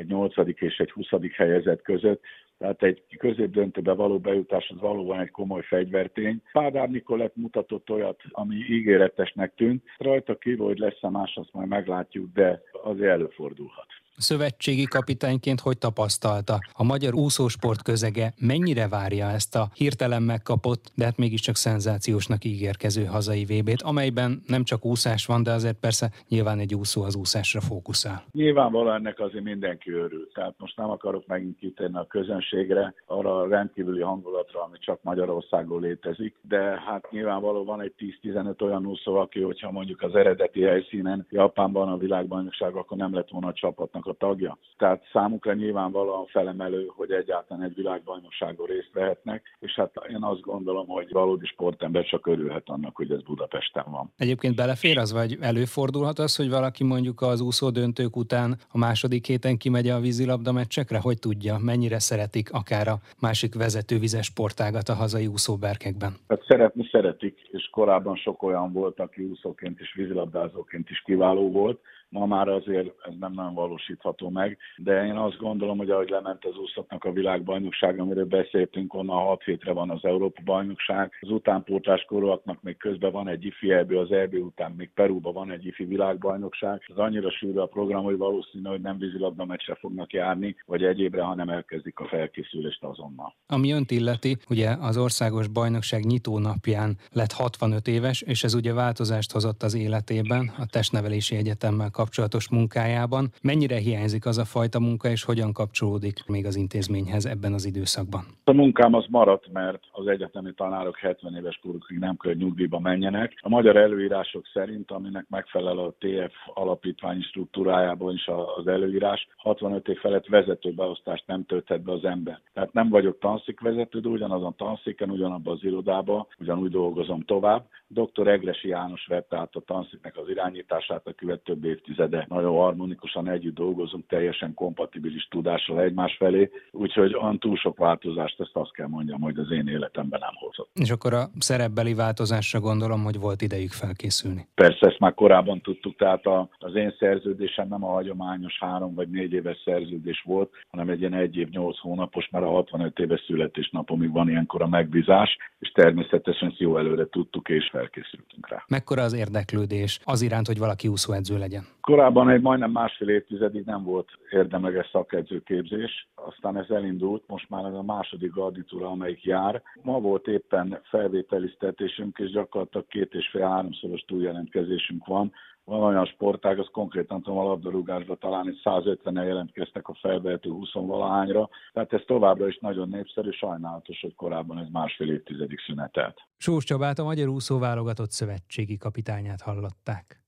egy 0.00 0.06
8. 0.06 0.34
és 0.54 0.78
egy 0.78 0.90
20. 0.90 1.06
helyezett 1.36 1.82
között, 1.82 2.22
tehát 2.58 2.82
egy 2.82 3.02
középdöntőbe 3.18 3.92
való 3.92 4.18
bejutás 4.18 4.68
az 4.68 4.80
valóban 4.80 5.20
egy 5.20 5.30
komoly 5.30 5.62
fegyvertény. 5.62 6.42
Pádár 6.52 6.88
Nikolett 6.88 7.36
mutatott 7.36 7.90
olyat, 7.90 8.20
ami 8.30 8.54
ígéretesnek 8.54 9.54
tűnt. 9.54 9.84
Rajta 9.98 10.38
kívül, 10.38 10.66
hogy 10.66 10.78
lesz-e 10.78 11.08
más, 11.08 11.36
azt 11.36 11.52
majd 11.52 11.68
meglátjuk, 11.68 12.32
de 12.32 12.62
azért 12.82 13.10
előfordulhat 13.10 13.86
szövetségi 14.16 14.84
kapitányként 14.84 15.60
hogy 15.60 15.78
tapasztalta? 15.78 16.58
A 16.72 16.84
magyar 16.84 17.14
úszósport 17.14 17.82
közege 17.82 18.32
mennyire 18.38 18.88
várja 18.88 19.26
ezt 19.26 19.56
a 19.56 19.68
hirtelen 19.74 20.22
megkapott, 20.22 20.92
de 20.94 21.04
hát 21.04 21.16
mégiscsak 21.16 21.56
szenzációsnak 21.56 22.44
ígérkező 22.44 23.04
hazai 23.04 23.44
VB-t, 23.44 23.82
amelyben 23.82 24.42
nem 24.46 24.64
csak 24.64 24.84
úszás 24.84 25.26
van, 25.26 25.42
de 25.42 25.52
azért 25.52 25.78
persze 25.80 26.10
nyilván 26.28 26.58
egy 26.58 26.74
úszó 26.74 27.02
az 27.02 27.16
úszásra 27.16 27.60
fókuszál. 27.60 28.22
Nyilvánvalóan 28.32 28.94
ennek 28.94 29.20
azért 29.20 29.44
mindenki 29.44 29.90
örül. 29.90 30.28
Tehát 30.34 30.54
most 30.58 30.76
nem 30.76 30.90
akarok 30.90 31.26
megint 31.26 31.58
kitérni 31.58 31.96
a 31.96 32.06
közönségre, 32.06 32.94
arra 33.06 33.36
a 33.36 33.48
rendkívüli 33.48 34.00
hangulatra, 34.00 34.62
ami 34.62 34.78
csak 34.78 35.02
Magyarországon 35.02 35.80
létezik, 35.80 36.36
de 36.48 36.82
hát 36.86 37.10
nyilvánvalóan 37.10 37.64
van 37.64 37.82
egy 37.82 37.94
10-15 38.22 38.62
olyan 38.62 38.86
úszó, 38.86 39.14
aki, 39.14 39.40
hogyha 39.40 39.70
mondjuk 39.70 40.02
az 40.02 40.14
eredeti 40.14 40.62
helyszínen 40.62 41.26
Japánban 41.30 41.88
a 41.88 41.96
világbajnokság, 41.96 42.74
akkor 42.74 42.96
nem 42.96 43.14
lett 43.14 43.28
volna 43.30 43.46
a 43.48 43.52
csapatnak 43.52 44.06
a 44.10 44.14
tagja. 44.18 44.58
Tehát 44.76 45.02
számukra 45.12 45.54
nyilvánvalóan 45.54 46.26
felemelő, 46.26 46.90
hogy 46.96 47.10
egyáltalán 47.10 47.62
egy 47.62 47.74
világbajnokságon 47.74 48.66
részt 48.66 48.90
vehetnek, 48.92 49.56
és 49.58 49.74
hát 49.74 49.92
én 50.10 50.22
azt 50.22 50.40
gondolom, 50.40 50.86
hogy 50.86 51.12
valódi 51.12 51.46
sportember 51.46 52.04
csak 52.04 52.26
örülhet 52.26 52.68
annak, 52.68 52.96
hogy 52.96 53.10
ez 53.10 53.22
Budapesten 53.22 53.84
van. 53.90 54.12
Egyébként 54.16 54.56
belefér 54.56 54.98
az, 54.98 55.12
vagy 55.12 55.36
előfordulhat 55.40 56.18
az, 56.18 56.36
hogy 56.36 56.50
valaki 56.50 56.84
mondjuk 56.84 57.20
az 57.20 57.40
úszó 57.40 57.70
döntők 57.70 58.16
után 58.16 58.56
a 58.72 58.78
második 58.78 59.26
héten 59.26 59.56
kimegy 59.56 59.88
a 59.88 60.00
vízilabda 60.00 60.52
meccsekre? 60.52 60.98
Hogy 60.98 61.18
tudja, 61.18 61.58
mennyire 61.58 61.98
szeretik 61.98 62.52
akár 62.52 62.88
a 62.88 62.98
másik 63.20 63.54
vezető 63.54 63.98
vizes 63.98 64.26
sportágat 64.26 64.88
a 64.88 64.94
hazai 64.94 65.26
úszóberkekben? 65.26 66.12
Hát 66.28 66.44
szeretni 66.46 66.88
szeretik, 66.90 67.38
és 67.50 67.68
korábban 67.72 68.16
sok 68.16 68.42
olyan 68.42 68.72
volt, 68.72 69.00
aki 69.00 69.22
úszóként 69.22 69.80
és 69.80 69.94
vízilabdázóként 69.94 70.90
is 70.90 71.02
kiváló 71.02 71.50
volt, 71.50 71.80
Ma 72.10 72.26
már 72.26 72.48
azért 72.48 72.86
ez 73.06 73.12
nem 73.20 73.32
nagyon 73.32 73.54
valósítható 73.54 74.28
meg, 74.28 74.58
de 74.76 75.04
én 75.04 75.16
azt 75.16 75.36
gondolom, 75.36 75.78
hogy 75.78 75.90
ahogy 75.90 76.08
lement 76.08 76.44
az 76.44 76.56
úszoknak 76.56 77.04
a 77.04 77.12
világbajnokság, 77.12 78.00
amiről 78.00 78.24
beszéltünk, 78.24 78.94
onnan 78.94 79.16
6 79.16 79.42
hétre 79.42 79.72
van 79.72 79.90
az 79.90 80.04
Európa 80.04 80.42
bajnokság, 80.44 81.12
az 81.20 81.30
utánpótlás 81.30 82.04
korúaknak 82.04 82.62
még 82.62 82.76
közben 82.76 83.12
van 83.12 83.28
egy 83.28 83.44
ifi 83.44 83.72
EB, 83.72 83.92
az 83.92 84.12
EB 84.12 84.34
után 84.34 84.72
még 84.76 84.90
Perúban 84.94 85.32
van 85.32 85.50
egy 85.50 85.66
ifi 85.66 85.84
világbajnokság. 85.84 86.82
Ez 86.88 86.96
annyira 86.96 87.30
sűrű 87.30 87.58
a 87.58 87.66
program, 87.66 88.04
hogy 88.04 88.16
valószínű, 88.16 88.68
hogy 88.68 88.80
nem 88.80 88.98
vízilabda 88.98 89.44
meccsre 89.44 89.74
fognak 89.74 90.12
járni, 90.12 90.56
vagy 90.66 90.84
egyébre, 90.84 91.22
hanem 91.22 91.48
elkezdik 91.48 91.98
a 91.98 92.06
felkészülést 92.06 92.84
azonnal. 92.84 93.34
Ami 93.46 93.72
önt 93.72 93.90
illeti, 93.90 94.36
ugye 94.48 94.76
az 94.80 94.96
országos 94.96 95.48
bajnokság 95.48 96.04
nyitó 96.04 96.38
napján 96.38 96.96
lett 97.12 97.32
65 97.32 97.86
éves, 97.86 98.22
és 98.22 98.44
ez 98.44 98.54
ugye 98.54 98.72
változást 98.72 99.32
hozott 99.32 99.62
az 99.62 99.74
életében, 99.74 100.52
a 100.58 100.66
testnevelési 100.66 101.36
egyetemmel 101.36 101.90
kapcsolatos 102.00 102.50
munkájában. 102.50 103.24
Mennyire 103.42 103.76
hiányzik 103.76 104.26
az 104.26 104.38
a 104.38 104.44
fajta 104.44 104.80
munka, 104.80 105.08
és 105.08 105.24
hogyan 105.24 105.52
kapcsolódik 105.52 106.16
még 106.26 106.46
az 106.46 106.56
intézményhez 106.56 107.24
ebben 107.26 107.52
az 107.52 107.64
időszakban? 107.66 108.22
A 108.44 108.52
munkám 108.52 108.94
az 108.94 109.06
maradt, 109.08 109.52
mert 109.52 109.82
az 109.92 110.06
egyetemi 110.06 110.52
tanárok 110.54 110.96
70 110.96 111.36
éves 111.36 111.58
korukig 111.62 111.98
nem 111.98 112.16
kell 112.16 112.34
nyugdíjba 112.34 112.78
menjenek. 112.78 113.38
A 113.40 113.48
magyar 113.48 113.76
előírások 113.76 114.46
szerint, 114.52 114.90
aminek 114.90 115.26
megfelel 115.28 115.78
a 115.78 115.94
TF 115.98 116.34
alapítványi 116.54 117.22
struktúrájában 117.22 118.14
is 118.14 118.28
az 118.56 118.66
előírás, 118.66 119.28
65 119.36 119.88
év 119.88 119.98
felett 119.98 120.26
vezetőbeosztást 120.26 121.26
nem 121.26 121.44
tölthet 121.46 121.82
be 121.82 121.92
az 121.92 122.04
ember. 122.04 122.40
Tehát 122.54 122.72
nem 122.72 122.88
vagyok 122.88 123.18
tanszékvezető, 123.18 124.00
de 124.00 124.08
ugyanazon 124.08 124.54
tanszéken, 124.56 125.10
ugyanabban 125.10 125.54
az 125.54 125.64
irodában, 125.64 126.26
ugyanúgy 126.38 126.70
dolgozom 126.70 127.20
tovább. 127.20 127.64
Dr. 127.88 128.28
Egresi 128.28 128.68
János 128.68 129.06
vette 129.06 129.36
át 129.36 129.54
a 129.54 129.60
tanszéknek 129.60 130.16
az 130.16 130.28
irányítását 130.28 131.06
a 131.06 131.12
követ 131.12 131.40
több 131.40 131.64
évtizede. 131.90 132.26
Nagyon 132.28 132.56
harmonikusan 132.56 133.28
együtt 133.28 133.54
dolgozunk, 133.54 134.06
teljesen 134.06 134.54
kompatibilis 134.54 135.28
tudással 135.30 135.80
egymás 135.80 136.16
felé, 136.18 136.50
úgyhogy 136.70 137.14
olyan 137.14 137.38
túl 137.38 137.56
sok 137.56 137.78
változást, 137.78 138.40
ezt 138.40 138.50
azt 138.52 138.72
kell 138.72 138.86
mondjam, 138.86 139.20
hogy 139.20 139.38
az 139.38 139.50
én 139.50 139.68
életemben 139.68 140.20
nem 140.20 140.34
hozott. 140.34 140.70
És 140.74 140.90
akkor 140.90 141.14
a 141.14 141.28
szerepbeli 141.38 141.94
változásra 141.94 142.60
gondolom, 142.60 143.04
hogy 143.04 143.20
volt 143.20 143.42
idejük 143.42 143.72
felkészülni. 143.72 144.46
Persze, 144.54 144.86
ezt 144.86 144.98
már 144.98 145.14
korábban 145.14 145.60
tudtuk, 145.60 145.96
tehát 145.96 146.26
a, 146.26 146.48
az 146.58 146.74
én 146.74 146.94
szerződésem 146.98 147.68
nem 147.68 147.84
a 147.84 147.92
hagyományos 147.92 148.58
három 148.60 148.94
vagy 148.94 149.08
négy 149.08 149.32
éves 149.32 149.62
szerződés 149.64 150.22
volt, 150.24 150.50
hanem 150.70 150.88
egy 150.88 151.00
ilyen 151.00 151.14
egy 151.14 151.36
év, 151.36 151.48
nyolc 151.48 151.78
hónapos, 151.78 152.28
mert 152.30 152.44
a 152.44 152.48
65 152.48 152.98
éves 152.98 153.24
születésnapomig 153.26 154.12
van 154.12 154.28
ilyenkor 154.28 154.62
a 154.62 154.68
megbízás, 154.68 155.36
és 155.58 155.70
természetesen 155.72 156.48
ezt 156.48 156.58
jó 156.58 156.78
előre 156.78 157.06
tudtuk 157.08 157.48
és 157.48 157.68
felkészültünk 157.72 158.48
rá. 158.48 158.64
Mekkora 158.68 159.02
az 159.02 159.12
érdeklődés 159.12 160.00
az 160.04 160.22
iránt, 160.22 160.46
hogy 160.46 160.58
valaki 160.58 160.88
úszóedző 160.88 161.38
legyen? 161.38 161.64
Korábban 161.80 162.28
egy 162.28 162.40
majdnem 162.40 162.70
másfél 162.70 163.08
évtizedig 163.08 163.64
nem 163.64 163.84
volt 163.84 164.08
érdemleges 164.30 164.88
szakedzőképzés, 164.92 166.08
aztán 166.14 166.56
ez 166.56 166.70
elindult, 166.70 167.22
most 167.26 167.48
már 167.48 167.64
ez 167.64 167.74
a 167.74 167.82
második 167.82 168.32
garditúra, 168.32 168.90
amelyik 168.90 169.24
jár. 169.24 169.62
Ma 169.82 170.00
volt 170.00 170.26
éppen 170.26 170.80
felvételiztetésünk, 170.82 172.18
és 172.18 172.30
gyakorlatilag 172.30 172.86
két 172.86 173.14
és 173.14 173.28
fél 173.28 173.46
háromszoros 173.46 174.00
túljelentkezésünk 174.00 175.06
van. 175.06 175.32
Van 175.64 175.82
olyan 175.82 176.06
sportág, 176.06 176.58
az 176.58 176.68
konkrétan 176.72 177.22
tudom 177.22 177.38
a 177.38 177.42
labdarúgásban 177.42 178.18
talán 178.18 178.48
egy 178.48 178.60
150-en 178.64 179.24
jelentkeztek 179.24 179.88
a 179.88 179.94
felvehető 180.00 180.50
20 180.50 180.72
valahányra, 180.72 181.48
tehát 181.72 181.92
ez 181.92 182.02
továbbra 182.06 182.46
is 182.46 182.58
nagyon 182.58 182.88
népszerű, 182.88 183.30
sajnálatos, 183.30 184.00
hogy 184.00 184.14
korábban 184.14 184.58
ez 184.58 184.68
másfél 184.72 185.10
évtizedig 185.10 185.58
szünetelt. 185.66 186.20
Sós 186.36 186.64
Csabát 186.64 186.98
a 186.98 187.04
Magyar 187.04 187.28
Úszó 187.28 187.58
válogatott 187.58 188.10
szövetségi 188.10 188.76
kapitányát 188.76 189.40
hallották. 189.40 190.19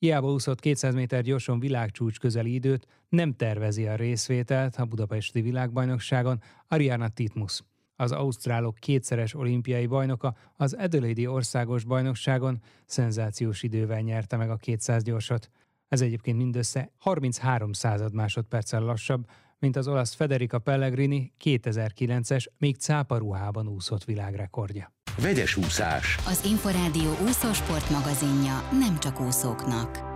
Hiába 0.00 0.32
úszott 0.32 0.60
200 0.60 0.94
méter 0.94 1.22
gyorsan 1.22 1.60
világcsúcs 1.60 2.18
közeli 2.18 2.54
időt, 2.54 2.86
nem 3.08 3.32
tervezi 3.32 3.86
a 3.86 3.94
részvételt 3.94 4.76
a 4.76 4.84
budapesti 4.84 5.40
világbajnokságon 5.40 6.42
Ariana 6.68 7.08
Titmus. 7.08 7.62
Az 7.96 8.12
ausztrálok 8.12 8.74
kétszeres 8.74 9.34
olimpiai 9.34 9.86
bajnoka 9.86 10.34
az 10.56 10.72
Adelaide 10.72 11.30
országos 11.30 11.84
bajnokságon 11.84 12.62
szenzációs 12.84 13.62
idővel 13.62 14.00
nyerte 14.00 14.36
meg 14.36 14.50
a 14.50 14.56
200 14.56 15.02
gyorsot. 15.02 15.50
Ez 15.88 16.00
egyébként 16.00 16.36
mindössze 16.36 16.90
33 16.98 17.72
század 17.72 18.14
másodperccel 18.14 18.82
lassabb, 18.82 19.26
mint 19.60 19.76
az 19.76 19.88
olasz 19.88 20.14
Federica 20.14 20.58
Pellegrini 20.58 21.32
2009-es, 21.44 22.44
még 22.58 22.76
cáparuhában 22.76 23.68
úszott 23.68 24.04
világrekordja. 24.04 24.92
Vegyes 25.22 25.56
úszás. 25.56 26.16
Az 26.26 26.44
Inforádió 26.44 27.10
úszósport 27.28 27.90
magazinja 27.90 28.68
nem 28.72 28.98
csak 28.98 29.20
úszóknak. 29.20 30.08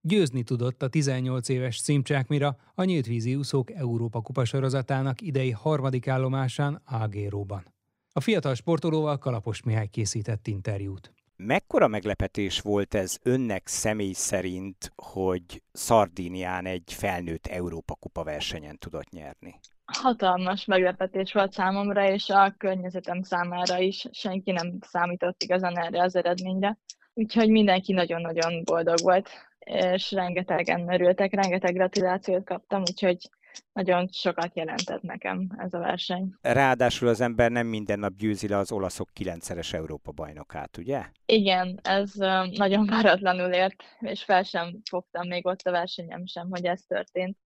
Győzni 0.00 0.42
tudott 0.42 0.82
a 0.82 0.88
18 0.88 1.48
éves 1.48 1.82
Cimcsákmira 1.82 2.56
a 2.74 2.84
nyíltvízi 2.84 3.34
úszók 3.34 3.70
Európa 3.70 4.20
Kupa 4.20 4.44
sorozatának 4.44 5.20
idei 5.20 5.50
harmadik 5.50 6.08
állomásán 6.08 6.82
Ágéróban. 6.84 7.74
A 8.12 8.20
fiatal 8.20 8.54
sportolóval 8.54 9.18
Kalapos 9.18 9.62
Mihály 9.62 9.86
készített 9.86 10.46
interjút. 10.46 11.12
Mekkora 11.46 11.88
meglepetés 11.88 12.60
volt 12.60 12.94
ez 12.94 13.18
önnek 13.22 13.66
személy 13.66 14.12
szerint, 14.12 14.92
hogy 14.96 15.62
Szardínián 15.72 16.66
egy 16.66 16.92
felnőtt 16.92 17.46
Európa 17.46 17.94
Kupa 17.94 18.24
versenyen 18.24 18.78
tudott 18.78 19.10
nyerni? 19.10 19.60
hatalmas 19.84 20.64
meglepetés 20.64 21.32
volt 21.32 21.52
számomra, 21.52 22.10
és 22.10 22.28
a 22.28 22.54
környezetem 22.58 23.22
számára 23.22 23.78
is. 23.78 24.06
Senki 24.10 24.50
nem 24.50 24.78
számított 24.80 25.42
igazán 25.42 25.78
erre 25.78 26.02
az 26.02 26.16
eredményre. 26.16 26.78
Úgyhogy 27.14 27.48
mindenki 27.50 27.92
nagyon-nagyon 27.92 28.62
boldog 28.64 28.98
volt, 29.02 29.30
és 29.58 30.10
rengetegen 30.10 30.92
örültek, 30.92 31.34
rengeteg 31.34 31.74
gratulációt 31.74 32.44
kaptam, 32.44 32.80
úgyhogy 32.80 33.28
nagyon 33.72 34.08
sokat 34.12 34.56
jelentett 34.56 35.02
nekem 35.02 35.48
ez 35.56 35.74
a 35.74 35.78
verseny. 35.78 36.34
Ráadásul 36.40 37.08
az 37.08 37.20
ember 37.20 37.50
nem 37.50 37.66
minden 37.66 37.98
nap 37.98 38.12
győzi 38.16 38.48
le 38.48 38.56
az 38.56 38.72
olaszok 38.72 39.08
kilencszeres 39.12 39.72
Európa 39.72 40.12
bajnokát, 40.12 40.76
ugye? 40.76 41.04
Igen, 41.26 41.80
ez 41.82 42.12
nagyon 42.50 42.86
váratlanul 42.86 43.52
ért, 43.52 43.82
és 44.00 44.24
fel 44.24 44.42
sem 44.42 44.80
fogtam 44.90 45.28
még 45.28 45.46
ott 45.46 45.60
a 45.60 45.70
versenyem 45.70 46.26
sem, 46.26 46.50
hogy 46.50 46.64
ez 46.64 46.80
történt 46.82 47.36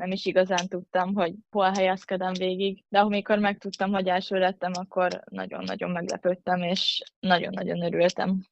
nem 0.00 0.10
is 0.10 0.26
igazán 0.26 0.68
tudtam, 0.68 1.14
hogy 1.14 1.34
hol 1.50 1.70
helyezkedem 1.70 2.32
végig, 2.32 2.84
de 2.88 2.98
amikor 2.98 3.38
megtudtam, 3.38 3.92
hogy 3.92 4.08
első 4.08 4.38
lettem, 4.38 4.72
akkor 4.74 5.20
nagyon-nagyon 5.30 5.90
meglepődtem, 5.90 6.62
és 6.62 7.02
nagyon-nagyon 7.20 7.82
örültem. 7.82 8.46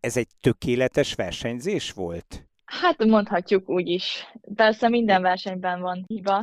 Ez 0.00 0.16
egy 0.16 0.28
tökéletes 0.40 1.14
versenyzés 1.14 1.92
volt? 1.92 2.48
Hát 2.80 3.04
mondhatjuk 3.04 3.68
úgy 3.68 3.88
is. 3.88 4.26
Persze 4.54 4.88
minden 4.88 5.22
versenyben 5.22 5.80
van 5.80 6.04
hiba, 6.06 6.42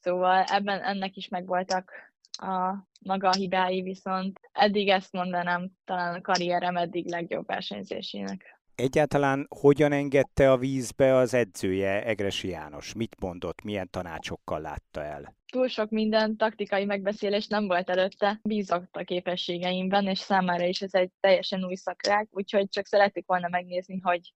szóval 0.00 0.42
ebben 0.42 0.82
ennek 0.82 1.16
is 1.16 1.28
megvoltak 1.28 1.92
a 2.30 2.74
maga 3.00 3.28
a 3.28 3.34
hibái, 3.34 3.82
viszont 3.82 4.40
eddig 4.52 4.88
ezt 4.88 5.12
mondanám 5.12 5.70
talán 5.84 6.14
a 6.14 6.20
karrierem 6.20 6.76
eddig 6.76 7.10
legjobb 7.10 7.46
versenyzésének. 7.46 8.62
Egyáltalán 8.74 9.46
hogyan 9.60 9.92
engedte 9.92 10.50
a 10.50 10.56
vízbe 10.56 11.14
az 11.14 11.34
edzője 11.34 12.04
Egresi 12.04 12.48
János? 12.48 12.94
Mit 12.94 13.16
mondott, 13.20 13.62
milyen 13.62 13.90
tanácsokkal 13.90 14.60
látta 14.60 15.04
el? 15.04 15.34
Túl 15.52 15.68
sok 15.68 15.90
minden 15.90 16.36
taktikai 16.36 16.84
megbeszélés 16.84 17.46
nem 17.46 17.66
volt 17.66 17.90
előtte, 17.90 18.40
bízott 18.42 18.96
a 18.96 19.04
képességeimben, 19.04 20.06
és 20.06 20.18
számára 20.18 20.64
is 20.64 20.82
ez 20.82 20.94
egy 20.94 21.10
teljesen 21.20 21.64
új 21.64 21.74
szakrág, 21.74 22.28
úgyhogy 22.30 22.68
csak 22.68 22.86
szeretik 22.86 23.26
volna 23.26 23.48
megnézni, 23.48 23.98
hogy 24.02 24.32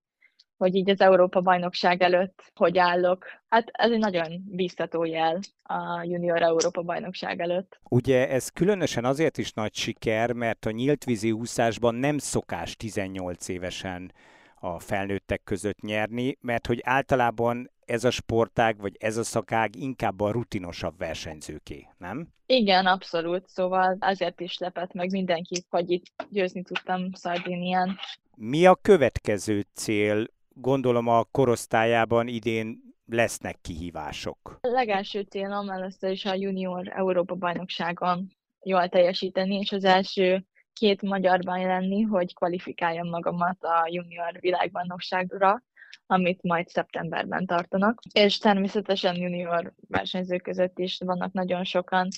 hogy 0.58 0.74
így 0.74 0.90
az 0.90 1.00
Európa 1.00 1.40
bajnokság 1.40 2.02
előtt 2.02 2.52
hogy 2.54 2.78
állok. 2.78 3.26
Hát 3.48 3.68
ez 3.72 3.90
egy 3.90 3.98
nagyon 3.98 4.44
bíztató 4.46 5.04
jel 5.04 5.40
a 5.62 6.02
junior 6.02 6.42
Európa 6.42 6.82
bajnokság 6.82 7.40
előtt. 7.40 7.80
Ugye 7.88 8.28
ez 8.28 8.48
különösen 8.48 9.04
azért 9.04 9.38
is 9.38 9.52
nagy 9.52 9.74
siker, 9.74 10.32
mert 10.32 10.66
a 10.66 10.70
nyíltvízi 10.70 11.32
úszásban 11.32 11.94
nem 11.94 12.18
szokás 12.18 12.76
18 12.76 13.48
évesen 13.48 14.12
a 14.60 14.78
felnőttek 14.78 15.40
között 15.44 15.80
nyerni, 15.80 16.36
mert 16.40 16.66
hogy 16.66 16.80
általában 16.84 17.70
ez 17.84 18.04
a 18.04 18.10
sportág, 18.10 18.80
vagy 18.80 18.96
ez 18.98 19.16
a 19.16 19.22
szakág 19.22 19.76
inkább 19.76 20.20
a 20.20 20.30
rutinosabb 20.30 20.98
versenyzőké, 20.98 21.88
nem? 21.98 22.28
Igen, 22.46 22.86
abszolút. 22.86 23.48
Szóval 23.48 23.96
azért 24.00 24.40
is 24.40 24.58
lepett 24.58 24.92
meg 24.92 25.10
mindenki, 25.10 25.64
hogy 25.70 25.90
itt 25.90 26.04
győzni 26.30 26.62
tudtam 26.62 27.12
Szardinián. 27.12 27.98
Mi 28.36 28.66
a 28.66 28.74
következő 28.74 29.64
cél 29.74 30.26
gondolom 30.60 31.06
a 31.06 31.24
korosztályában 31.24 32.28
idén 32.28 32.80
lesznek 33.06 33.58
kihívások. 33.60 34.58
A 34.60 34.68
legelső 34.68 35.20
célom 35.20 35.70
először 35.70 36.10
is 36.10 36.24
a 36.24 36.34
junior 36.34 36.88
Európa 36.88 37.34
bajnokságon 37.34 38.36
jól 38.62 38.88
teljesíteni, 38.88 39.54
és 39.54 39.72
az 39.72 39.84
első 39.84 40.44
két 40.72 41.02
magyarban 41.02 41.60
lenni, 41.60 42.02
hogy 42.02 42.34
kvalifikáljam 42.34 43.08
magamat 43.08 43.64
a 43.64 43.86
junior 43.90 44.36
világbajnokságra, 44.40 45.62
amit 46.06 46.42
majd 46.42 46.68
szeptemberben 46.68 47.46
tartanak. 47.46 48.00
És 48.12 48.38
természetesen 48.38 49.16
junior 49.16 49.72
versenyzők 49.88 50.42
között 50.42 50.78
is 50.78 50.98
vannak 51.04 51.32
nagyon 51.32 51.64
sokan 51.64 52.08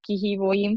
kihívóim, 0.00 0.76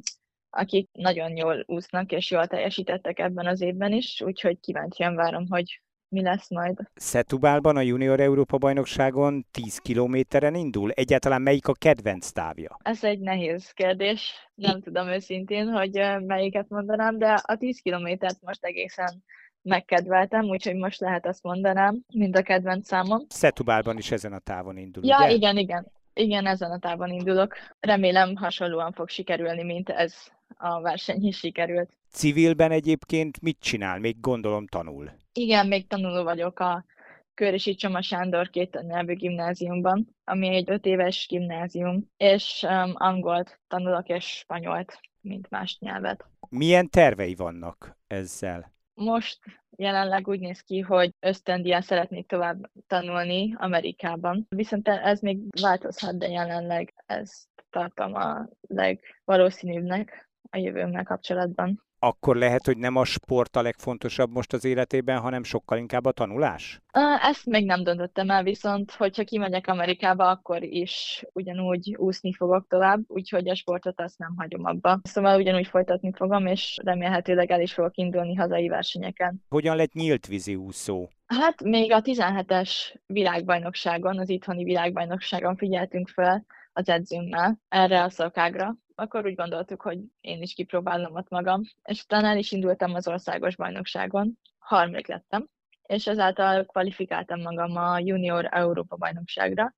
akik 0.49 0.89
nagyon 0.91 1.37
jól 1.37 1.63
úsznak 1.67 2.11
és 2.11 2.31
jól 2.31 2.47
teljesítettek 2.47 3.19
ebben 3.19 3.47
az 3.47 3.61
évben 3.61 3.91
is, 3.91 4.21
úgyhogy 4.21 4.59
kíváncsian 4.59 5.15
várom, 5.15 5.47
hogy 5.49 5.81
mi 6.11 6.21
lesz 6.21 6.49
majd. 6.49 6.77
Szetubálban 6.95 7.77
a 7.77 7.81
Junior 7.81 8.19
Európa 8.19 8.57
bajnokságon 8.57 9.45
10 9.51 9.77
kilométeren 9.77 10.55
indul? 10.55 10.91
Egyáltalán 10.91 11.41
melyik 11.41 11.67
a 11.67 11.73
kedvenc 11.73 12.31
távja? 12.31 12.77
Ez 12.83 13.03
egy 13.03 13.19
nehéz 13.19 13.71
kérdés. 13.71 14.33
Nem 14.55 14.81
tudom 14.81 15.07
őszintén, 15.07 15.67
hogy 15.67 16.01
melyiket 16.25 16.69
mondanám, 16.69 17.17
de 17.17 17.41
a 17.43 17.55
10 17.55 17.79
kilométert 17.79 18.41
most 18.41 18.65
egészen 18.65 19.23
megkedveltem, 19.61 20.45
úgyhogy 20.45 20.75
most 20.75 20.99
lehet 20.99 21.25
azt 21.25 21.43
mondanám, 21.43 21.99
mind 22.13 22.35
a 22.35 22.41
kedvenc 22.41 22.87
számom. 22.87 23.21
Szetubálban 23.29 23.97
is 23.97 24.11
ezen 24.11 24.33
a 24.33 24.39
távon 24.39 24.77
indul, 24.77 25.05
Ja, 25.05 25.17
ugye? 25.17 25.31
igen, 25.31 25.57
igen. 25.57 25.91
Igen, 26.13 26.45
ezen 26.45 26.71
a 26.71 26.79
távon 26.79 27.09
indulok. 27.09 27.55
Remélem 27.79 28.35
hasonlóan 28.35 28.91
fog 28.91 29.09
sikerülni, 29.09 29.63
mint 29.63 29.89
ez 29.89 30.13
a 30.57 30.81
verseny 30.81 31.25
is 31.25 31.37
sikerült. 31.37 31.89
Civilben 32.11 32.71
egyébként 32.71 33.41
mit 33.41 33.57
csinál? 33.59 33.99
Még 33.99 34.19
gondolom 34.19 34.67
tanul. 34.67 35.11
Igen, 35.33 35.67
még 35.67 35.87
tanuló 35.87 36.23
vagyok 36.23 36.59
a 36.59 36.85
Körösi 37.33 37.75
Csoma 37.75 38.01
Sándor 38.01 38.49
két 38.49 38.81
nyelvű 38.81 39.13
gimnáziumban, 39.13 40.15
ami 40.23 40.47
egy 40.55 40.69
öt 40.69 40.85
éves 40.85 41.27
gimnázium, 41.27 42.09
és 42.17 42.65
um, 42.67 42.91
angolt 42.93 43.59
tanulok 43.67 44.07
és 44.07 44.25
spanyolt, 44.25 44.99
mint 45.21 45.49
más 45.49 45.77
nyelvet. 45.79 46.25
Milyen 46.49 46.89
tervei 46.89 47.35
vannak 47.35 47.97
ezzel? 48.07 48.73
Most 48.93 49.39
jelenleg 49.77 50.27
úgy 50.27 50.39
néz 50.39 50.59
ki, 50.61 50.79
hogy 50.79 51.13
ösztöndián 51.19 51.81
szeretnék 51.81 52.27
tovább 52.27 52.69
tanulni 52.87 53.55
Amerikában. 53.57 54.45
Viszont 54.49 54.87
ez 54.87 55.19
még 55.19 55.61
változhat, 55.61 56.17
de 56.17 56.27
jelenleg 56.27 56.93
ezt 57.05 57.47
tartom 57.69 58.13
a 58.13 58.49
legvalószínűbbnek 58.61 60.29
a 60.49 60.57
jövőmmel 60.57 61.03
kapcsolatban 61.03 61.83
akkor 62.03 62.35
lehet, 62.35 62.65
hogy 62.65 62.77
nem 62.77 62.95
a 62.95 63.05
sport 63.05 63.55
a 63.55 63.61
legfontosabb 63.61 64.31
most 64.31 64.53
az 64.53 64.65
életében, 64.65 65.19
hanem 65.19 65.43
sokkal 65.43 65.77
inkább 65.77 66.05
a 66.05 66.11
tanulás? 66.11 66.81
Ezt 67.21 67.45
még 67.45 67.65
nem 67.65 67.83
döntöttem 67.83 68.29
el, 68.29 68.43
viszont 68.43 68.91
hogyha 68.91 69.23
kimegyek 69.23 69.67
Amerikába, 69.67 70.29
akkor 70.29 70.63
is 70.63 71.23
ugyanúgy 71.33 71.95
úszni 71.97 72.33
fogok 72.33 72.65
tovább, 72.67 72.99
úgyhogy 73.07 73.49
a 73.49 73.55
sportot 73.55 74.01
azt 74.01 74.17
nem 74.17 74.33
hagyom 74.37 74.65
abba. 74.65 74.99
Szóval 75.03 75.39
ugyanúgy 75.39 75.67
folytatni 75.67 76.11
fogom, 76.15 76.45
és 76.45 76.79
remélhetőleg 76.83 77.51
el 77.51 77.61
is 77.61 77.73
fogok 77.73 77.97
indulni 77.97 78.35
hazai 78.35 78.67
versenyeken. 78.67 79.43
Hogyan 79.49 79.75
lett 79.75 79.93
nyílt 79.93 80.27
vízi 80.27 80.55
úszó? 80.55 81.09
Hát 81.25 81.63
még 81.63 81.91
a 81.91 82.01
17-es 82.01 82.71
világbajnokságon, 83.05 84.19
az 84.19 84.29
itthoni 84.29 84.63
világbajnokságon 84.63 85.55
figyeltünk 85.55 86.07
fel 86.07 86.45
az 86.73 86.89
edzőmmel 86.89 87.59
erre 87.69 88.03
a 88.03 88.09
szakágra, 88.09 88.75
akkor 89.01 89.25
úgy 89.25 89.35
gondoltuk, 89.35 89.81
hogy 89.81 89.99
én 90.21 90.41
is 90.41 90.53
kipróbálom 90.53 91.15
ott 91.15 91.29
magam, 91.29 91.61
és 91.83 92.03
utána 92.03 92.27
el 92.27 92.37
is 92.37 92.51
indultam 92.51 92.93
az 92.93 93.07
országos 93.07 93.55
bajnokságon, 93.55 94.39
harmadik 94.59 95.07
lettem, 95.07 95.47
és 95.81 96.07
ezáltal 96.07 96.65
kvalifikáltam 96.65 97.41
magam 97.41 97.75
a 97.75 97.99
Junior 97.99 98.47
Európa 98.51 98.95
bajnokságra, 98.95 99.75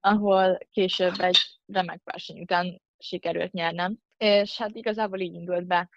ahol 0.00 0.58
később 0.70 1.20
egy 1.20 1.38
remek 1.66 2.00
verseny 2.04 2.40
után 2.40 2.82
sikerült 2.98 3.52
nyernem, 3.52 3.98
és 4.16 4.58
hát 4.58 4.74
igazából 4.74 5.20
így 5.20 5.34
indult 5.34 5.66
be 5.66 5.88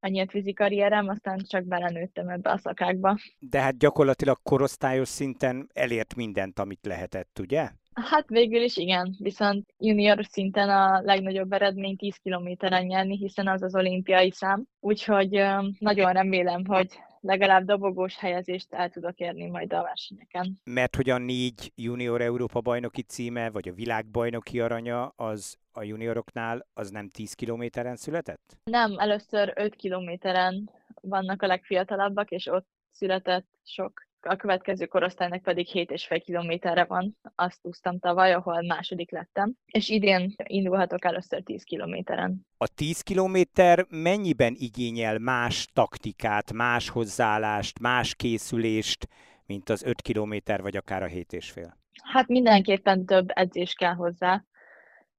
a 0.00 0.08
nyílt 0.08 0.54
karrierem, 0.54 1.08
aztán 1.08 1.38
csak 1.46 1.64
belenőttem 1.64 2.28
ebbe 2.28 2.50
a 2.50 2.58
szakákba. 2.58 3.18
De 3.38 3.60
hát 3.60 3.78
gyakorlatilag 3.78 4.38
korosztályos 4.42 5.08
szinten 5.08 5.70
elért 5.72 6.14
mindent, 6.14 6.58
amit 6.58 6.86
lehetett, 6.86 7.38
ugye? 7.38 7.70
Hát 8.04 8.28
végül 8.28 8.62
is 8.62 8.76
igen, 8.76 9.16
viszont 9.18 9.74
junior 9.78 10.24
szinten 10.24 10.68
a 10.68 11.00
legnagyobb 11.00 11.52
eredmény 11.52 11.96
10 11.96 12.16
kilométeren 12.16 12.84
nyerni, 12.84 13.16
hiszen 13.16 13.48
az 13.48 13.62
az 13.62 13.74
olimpiai 13.74 14.30
szám. 14.30 14.64
Úgyhogy 14.80 15.30
nagyon 15.78 16.12
remélem, 16.12 16.64
hogy 16.66 16.98
legalább 17.20 17.64
dobogós 17.64 18.16
helyezést 18.18 18.72
el 18.72 18.90
tudok 18.90 19.18
érni 19.18 19.46
majd 19.46 19.72
a 19.72 19.82
versenyeken. 19.82 20.60
Mert 20.64 20.96
hogy 20.96 21.10
a 21.10 21.18
négy 21.18 21.72
junior 21.74 22.20
Európa 22.20 22.60
bajnoki 22.60 23.02
címe, 23.02 23.50
vagy 23.50 23.68
a 23.68 23.72
világbajnoki 23.72 24.60
aranya, 24.60 25.12
az 25.16 25.58
a 25.72 25.82
junioroknál 25.82 26.66
az 26.74 26.90
nem 26.90 27.08
10 27.08 27.32
kilométeren 27.32 27.96
született? 27.96 28.56
Nem, 28.64 28.98
először 28.98 29.52
5 29.56 29.74
kilométeren 29.74 30.70
vannak 31.00 31.42
a 31.42 31.46
legfiatalabbak, 31.46 32.30
és 32.30 32.46
ott 32.46 32.66
született 32.90 33.46
sok 33.64 34.07
a 34.20 34.36
következő 34.36 34.86
korosztálynak 34.86 35.42
pedig 35.42 35.68
7,5 35.72 36.20
kilométerre 36.24 36.84
van, 36.84 37.16
azt 37.34 37.58
úsztam 37.62 37.98
tavaly, 37.98 38.32
ahol 38.32 38.62
második 38.62 39.10
lettem, 39.10 39.54
és 39.66 39.88
idén 39.88 40.34
indulhatok 40.42 41.04
először 41.04 41.42
10 41.42 41.62
kilométeren. 41.62 42.46
A 42.56 42.68
10 42.74 43.00
kilométer 43.00 43.86
mennyiben 43.88 44.54
igényel 44.56 45.18
más 45.18 45.68
taktikát, 45.72 46.52
más 46.52 46.88
hozzáállást, 46.88 47.78
más 47.78 48.14
készülést, 48.14 49.08
mint 49.46 49.68
az 49.68 49.82
5 49.82 50.02
kilométer, 50.02 50.62
vagy 50.62 50.76
akár 50.76 51.02
a 51.02 51.08
7,5? 51.08 51.72
Hát 52.02 52.28
mindenképpen 52.28 53.06
több 53.06 53.28
edzés 53.28 53.72
kell 53.72 53.94
hozzá, 53.94 54.44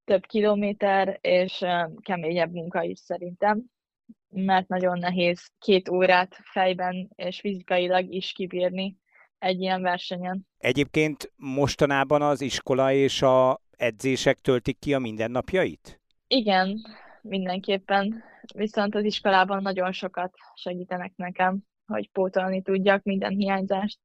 több 0.04 0.26
kilométer, 0.26 1.18
és 1.20 1.64
keményebb 2.00 2.52
munka 2.52 2.82
is 2.82 2.98
szerintem 2.98 3.64
mert 4.30 4.68
nagyon 4.68 4.98
nehéz 4.98 5.50
két 5.58 5.88
órát 5.88 6.38
fejben 6.42 7.10
és 7.14 7.40
fizikailag 7.40 8.12
is 8.12 8.32
kibírni 8.32 8.96
egy 9.38 9.60
ilyen 9.60 9.82
versenyen. 9.82 10.46
Egyébként 10.58 11.32
mostanában 11.36 12.22
az 12.22 12.40
iskola 12.40 12.92
és 12.92 13.22
a 13.22 13.60
edzések 13.70 14.38
töltik 14.38 14.78
ki 14.78 14.94
a 14.94 14.98
mindennapjait? 14.98 16.00
Igen, 16.26 16.80
mindenképpen. 17.22 18.22
Viszont 18.54 18.94
az 18.94 19.04
iskolában 19.04 19.62
nagyon 19.62 19.92
sokat 19.92 20.34
segítenek 20.54 21.12
nekem, 21.16 21.58
hogy 21.86 22.10
pótolni 22.12 22.62
tudjak 22.62 23.02
minden 23.02 23.32
hiányzást 23.32 23.98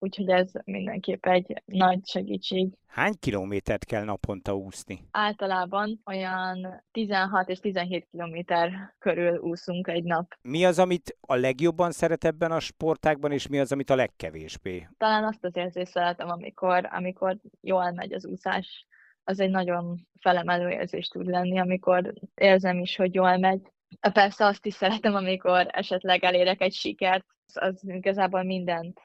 úgyhogy 0.00 0.28
ez 0.28 0.50
mindenképp 0.64 1.26
egy 1.26 1.62
nagy 1.64 2.06
segítség. 2.06 2.68
Hány 2.86 3.12
kilométert 3.20 3.84
kell 3.84 4.04
naponta 4.04 4.56
úszni? 4.56 5.00
Általában 5.10 6.00
olyan 6.06 6.84
16 6.92 7.48
és 7.48 7.58
17 7.58 8.06
kilométer 8.10 8.94
körül 8.98 9.38
úszunk 9.38 9.88
egy 9.88 10.04
nap. 10.04 10.34
Mi 10.42 10.64
az, 10.64 10.78
amit 10.78 11.16
a 11.20 11.34
legjobban 11.34 11.90
szeret 11.90 12.24
ebben 12.24 12.52
a 12.52 12.60
sportákban, 12.60 13.32
és 13.32 13.48
mi 13.48 13.58
az, 13.58 13.72
amit 13.72 13.90
a 13.90 13.94
legkevésbé? 13.94 14.88
Talán 14.98 15.24
azt 15.24 15.44
az 15.44 15.56
érzést 15.56 15.90
szeretem, 15.90 16.28
amikor, 16.28 16.88
amikor 16.90 17.36
jól 17.60 17.90
megy 17.90 18.12
az 18.12 18.26
úszás. 18.26 18.86
Az 19.24 19.40
egy 19.40 19.50
nagyon 19.50 20.06
felemelő 20.20 20.68
érzés 20.68 21.08
tud 21.08 21.26
lenni, 21.26 21.58
amikor 21.58 22.12
érzem 22.34 22.78
is, 22.78 22.96
hogy 22.96 23.14
jól 23.14 23.36
megy. 23.36 23.60
Persze 24.12 24.46
azt 24.46 24.66
is 24.66 24.74
szeretem, 24.74 25.14
amikor 25.14 25.66
esetleg 25.70 26.24
elérek 26.24 26.60
egy 26.60 26.72
sikert, 26.72 27.26
az 27.54 27.80
igazából 27.82 28.42
mindent 28.42 29.00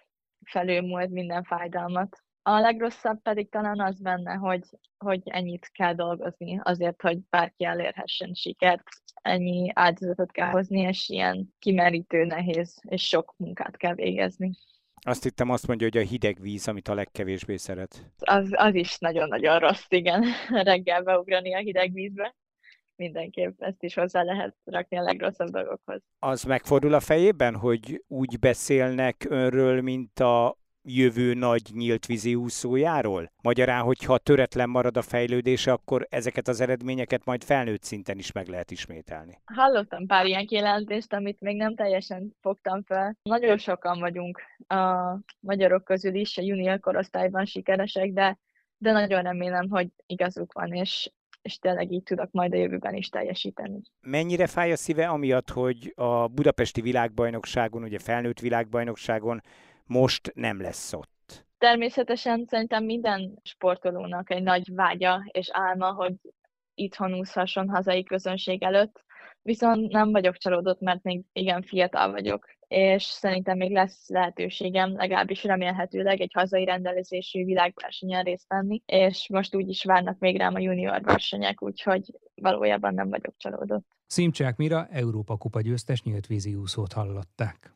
felülmúlt 0.45 1.09
minden 1.09 1.43
fájdalmat. 1.43 2.23
A 2.41 2.59
legrosszabb 2.59 3.21
pedig 3.21 3.49
talán 3.49 3.79
az 3.79 3.99
benne, 3.99 4.33
hogy, 4.33 4.63
hogy 4.97 5.21
ennyit 5.25 5.69
kell 5.71 5.93
dolgozni 5.93 6.59
azért, 6.63 7.01
hogy 7.01 7.19
bárki 7.29 7.65
elérhessen 7.65 8.33
sikert, 8.33 8.83
ennyi 9.21 9.71
áldozatot 9.73 10.31
kell 10.31 10.49
hozni, 10.49 10.79
és 10.79 11.09
ilyen 11.09 11.53
kimerítő, 11.59 12.25
nehéz, 12.25 12.81
és 12.81 13.07
sok 13.07 13.33
munkát 13.37 13.77
kell 13.77 13.93
végezni. 13.93 14.51
Azt 15.01 15.23
hittem 15.23 15.49
azt 15.49 15.67
mondja, 15.67 15.87
hogy 15.91 16.01
a 16.01 16.07
hideg 16.07 16.41
víz, 16.41 16.67
amit 16.67 16.87
a 16.87 16.93
legkevésbé 16.93 17.55
szeret. 17.55 18.11
Az, 18.17 18.49
az 18.51 18.75
is 18.75 18.97
nagyon-nagyon 18.97 19.59
rossz, 19.59 19.85
igen, 19.89 20.23
reggel 20.63 21.03
beugrani 21.03 21.53
a 21.53 21.57
hideg 21.59 21.93
vízbe 21.93 22.35
mindenképp 22.97 23.61
ezt 23.61 23.83
is 23.83 23.93
hozzá 23.93 24.23
lehet 24.23 24.55
rakni 24.63 24.97
a 24.97 25.01
legrosszabb 25.01 25.49
dolgokhoz. 25.49 26.01
Az 26.19 26.43
megfordul 26.43 26.93
a 26.93 26.99
fejében, 26.99 27.55
hogy 27.55 28.03
úgy 28.07 28.39
beszélnek 28.39 29.25
önről, 29.29 29.81
mint 29.81 30.19
a 30.19 30.57
jövő 30.87 31.33
nagy 31.33 31.61
nyílt 31.73 32.05
vízi 32.05 32.35
úszójáról? 32.35 33.31
Magyarán, 33.43 33.81
hogyha 33.81 34.17
töretlen 34.17 34.69
marad 34.69 34.97
a 34.97 35.01
fejlődése, 35.01 35.71
akkor 35.71 36.07
ezeket 36.09 36.47
az 36.47 36.61
eredményeket 36.61 37.25
majd 37.25 37.43
felnőtt 37.43 37.83
szinten 37.83 38.17
is 38.17 38.31
meg 38.31 38.47
lehet 38.47 38.71
ismételni. 38.71 39.41
Hallottam 39.45 40.05
pár 40.05 40.25
ilyen 40.25 40.45
kijelentést, 40.45 41.13
amit 41.13 41.41
még 41.41 41.55
nem 41.55 41.75
teljesen 41.75 42.35
fogtam 42.41 42.83
fel. 42.83 43.17
Nagyon 43.23 43.57
sokan 43.57 43.99
vagyunk 43.99 44.41
a 44.67 45.17
magyarok 45.39 45.83
közül 45.83 46.15
is, 46.15 46.37
a 46.37 46.41
junior 46.41 46.79
korosztályban 46.79 47.45
sikeresek, 47.45 48.11
de 48.11 48.37
de 48.77 48.91
nagyon 48.91 49.21
remélem, 49.21 49.69
hogy 49.69 49.87
igazuk 50.05 50.53
van, 50.53 50.73
és 50.73 51.11
és 51.45 51.59
tényleg 51.59 51.91
így 51.91 52.03
tudok 52.03 52.31
majd 52.31 52.53
a 52.53 52.57
jövőben 52.57 52.93
is 52.93 53.09
teljesíteni. 53.09 53.81
Mennyire 54.01 54.47
fáj 54.47 54.71
a 54.71 54.75
szíve 54.75 55.07
amiatt, 55.07 55.49
hogy 55.49 55.93
a 55.95 56.27
budapesti 56.27 56.81
világbajnokságon, 56.81 57.83
ugye 57.83 57.99
felnőtt 57.99 58.39
világbajnokságon 58.39 59.41
most 59.85 60.31
nem 60.35 60.61
lesz 60.61 60.93
ott? 60.93 61.45
Természetesen 61.57 62.45
szerintem 62.45 62.83
minden 62.83 63.39
sportolónak 63.43 64.31
egy 64.31 64.43
nagy 64.43 64.73
vágya 64.73 65.29
és 65.31 65.49
álma, 65.51 65.91
hogy 65.91 66.13
itthon 66.73 67.13
úszhasson 67.13 67.69
hazai 67.69 68.03
közönség 68.03 68.63
előtt, 68.63 69.03
viszont 69.41 69.91
nem 69.91 70.11
vagyok 70.11 70.37
csalódott, 70.37 70.79
mert 70.79 71.03
még 71.03 71.23
igen 71.33 71.61
fiatal 71.61 72.11
vagyok, 72.11 72.45
és 72.75 73.03
szerintem 73.03 73.57
még 73.57 73.71
lesz 73.71 74.09
lehetőségem, 74.09 74.95
legalábbis 74.95 75.43
remélhetőleg 75.43 76.21
egy 76.21 76.31
hazai 76.33 76.65
rendelezésű 76.65 77.45
világversenyen 77.45 78.23
részt 78.23 78.47
venni, 78.47 78.81
és 78.85 79.27
most 79.29 79.55
úgy 79.55 79.69
is 79.69 79.83
várnak 79.83 80.19
még 80.19 80.37
rám 80.37 80.55
a 80.55 80.59
junior 80.59 81.01
versenyek, 81.01 81.61
úgyhogy 81.61 82.01
valójában 82.35 82.93
nem 82.93 83.09
vagyok 83.09 83.33
csalódott. 83.37 83.85
Szimcsák 84.07 84.55
Mira 84.55 84.87
Európa 84.91 85.37
Kupa 85.37 85.61
győztes 85.61 86.03
nyíltvízi 86.03 86.55
úszót 86.55 86.93
hallották. 86.93 87.73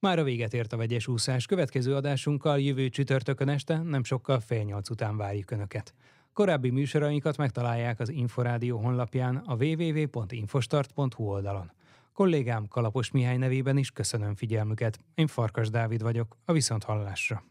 Már 0.00 0.18
a 0.18 0.22
véget 0.22 0.54
ért 0.54 0.72
a 0.72 0.76
vegyes 0.76 1.06
úszás. 1.06 1.46
Következő 1.46 1.94
adásunkkal 1.94 2.60
jövő 2.60 2.88
csütörtökön 2.88 3.48
este, 3.48 3.78
nem 3.78 4.04
sokkal 4.04 4.40
fél 4.40 4.62
nyolc 4.62 4.90
után 4.90 5.16
várjuk 5.16 5.50
Önöket. 5.50 5.94
Korábbi 6.32 6.70
műsorainkat 6.70 7.36
megtalálják 7.36 8.00
az 8.00 8.08
Inforádió 8.08 8.78
honlapján 8.78 9.36
a 9.36 9.54
www.infostart.hu 9.54 11.24
oldalon. 11.24 11.72
Kollégám 12.18 12.68
Kalapos 12.68 13.10
Mihály 13.10 13.36
nevében 13.36 13.76
is 13.76 13.90
köszönöm 13.90 14.34
figyelmüket. 14.34 14.98
Én 15.14 15.26
Farkas 15.26 15.70
Dávid 15.70 16.02
vagyok, 16.02 16.36
a 16.44 16.52
Viszonthallásra. 16.52 17.48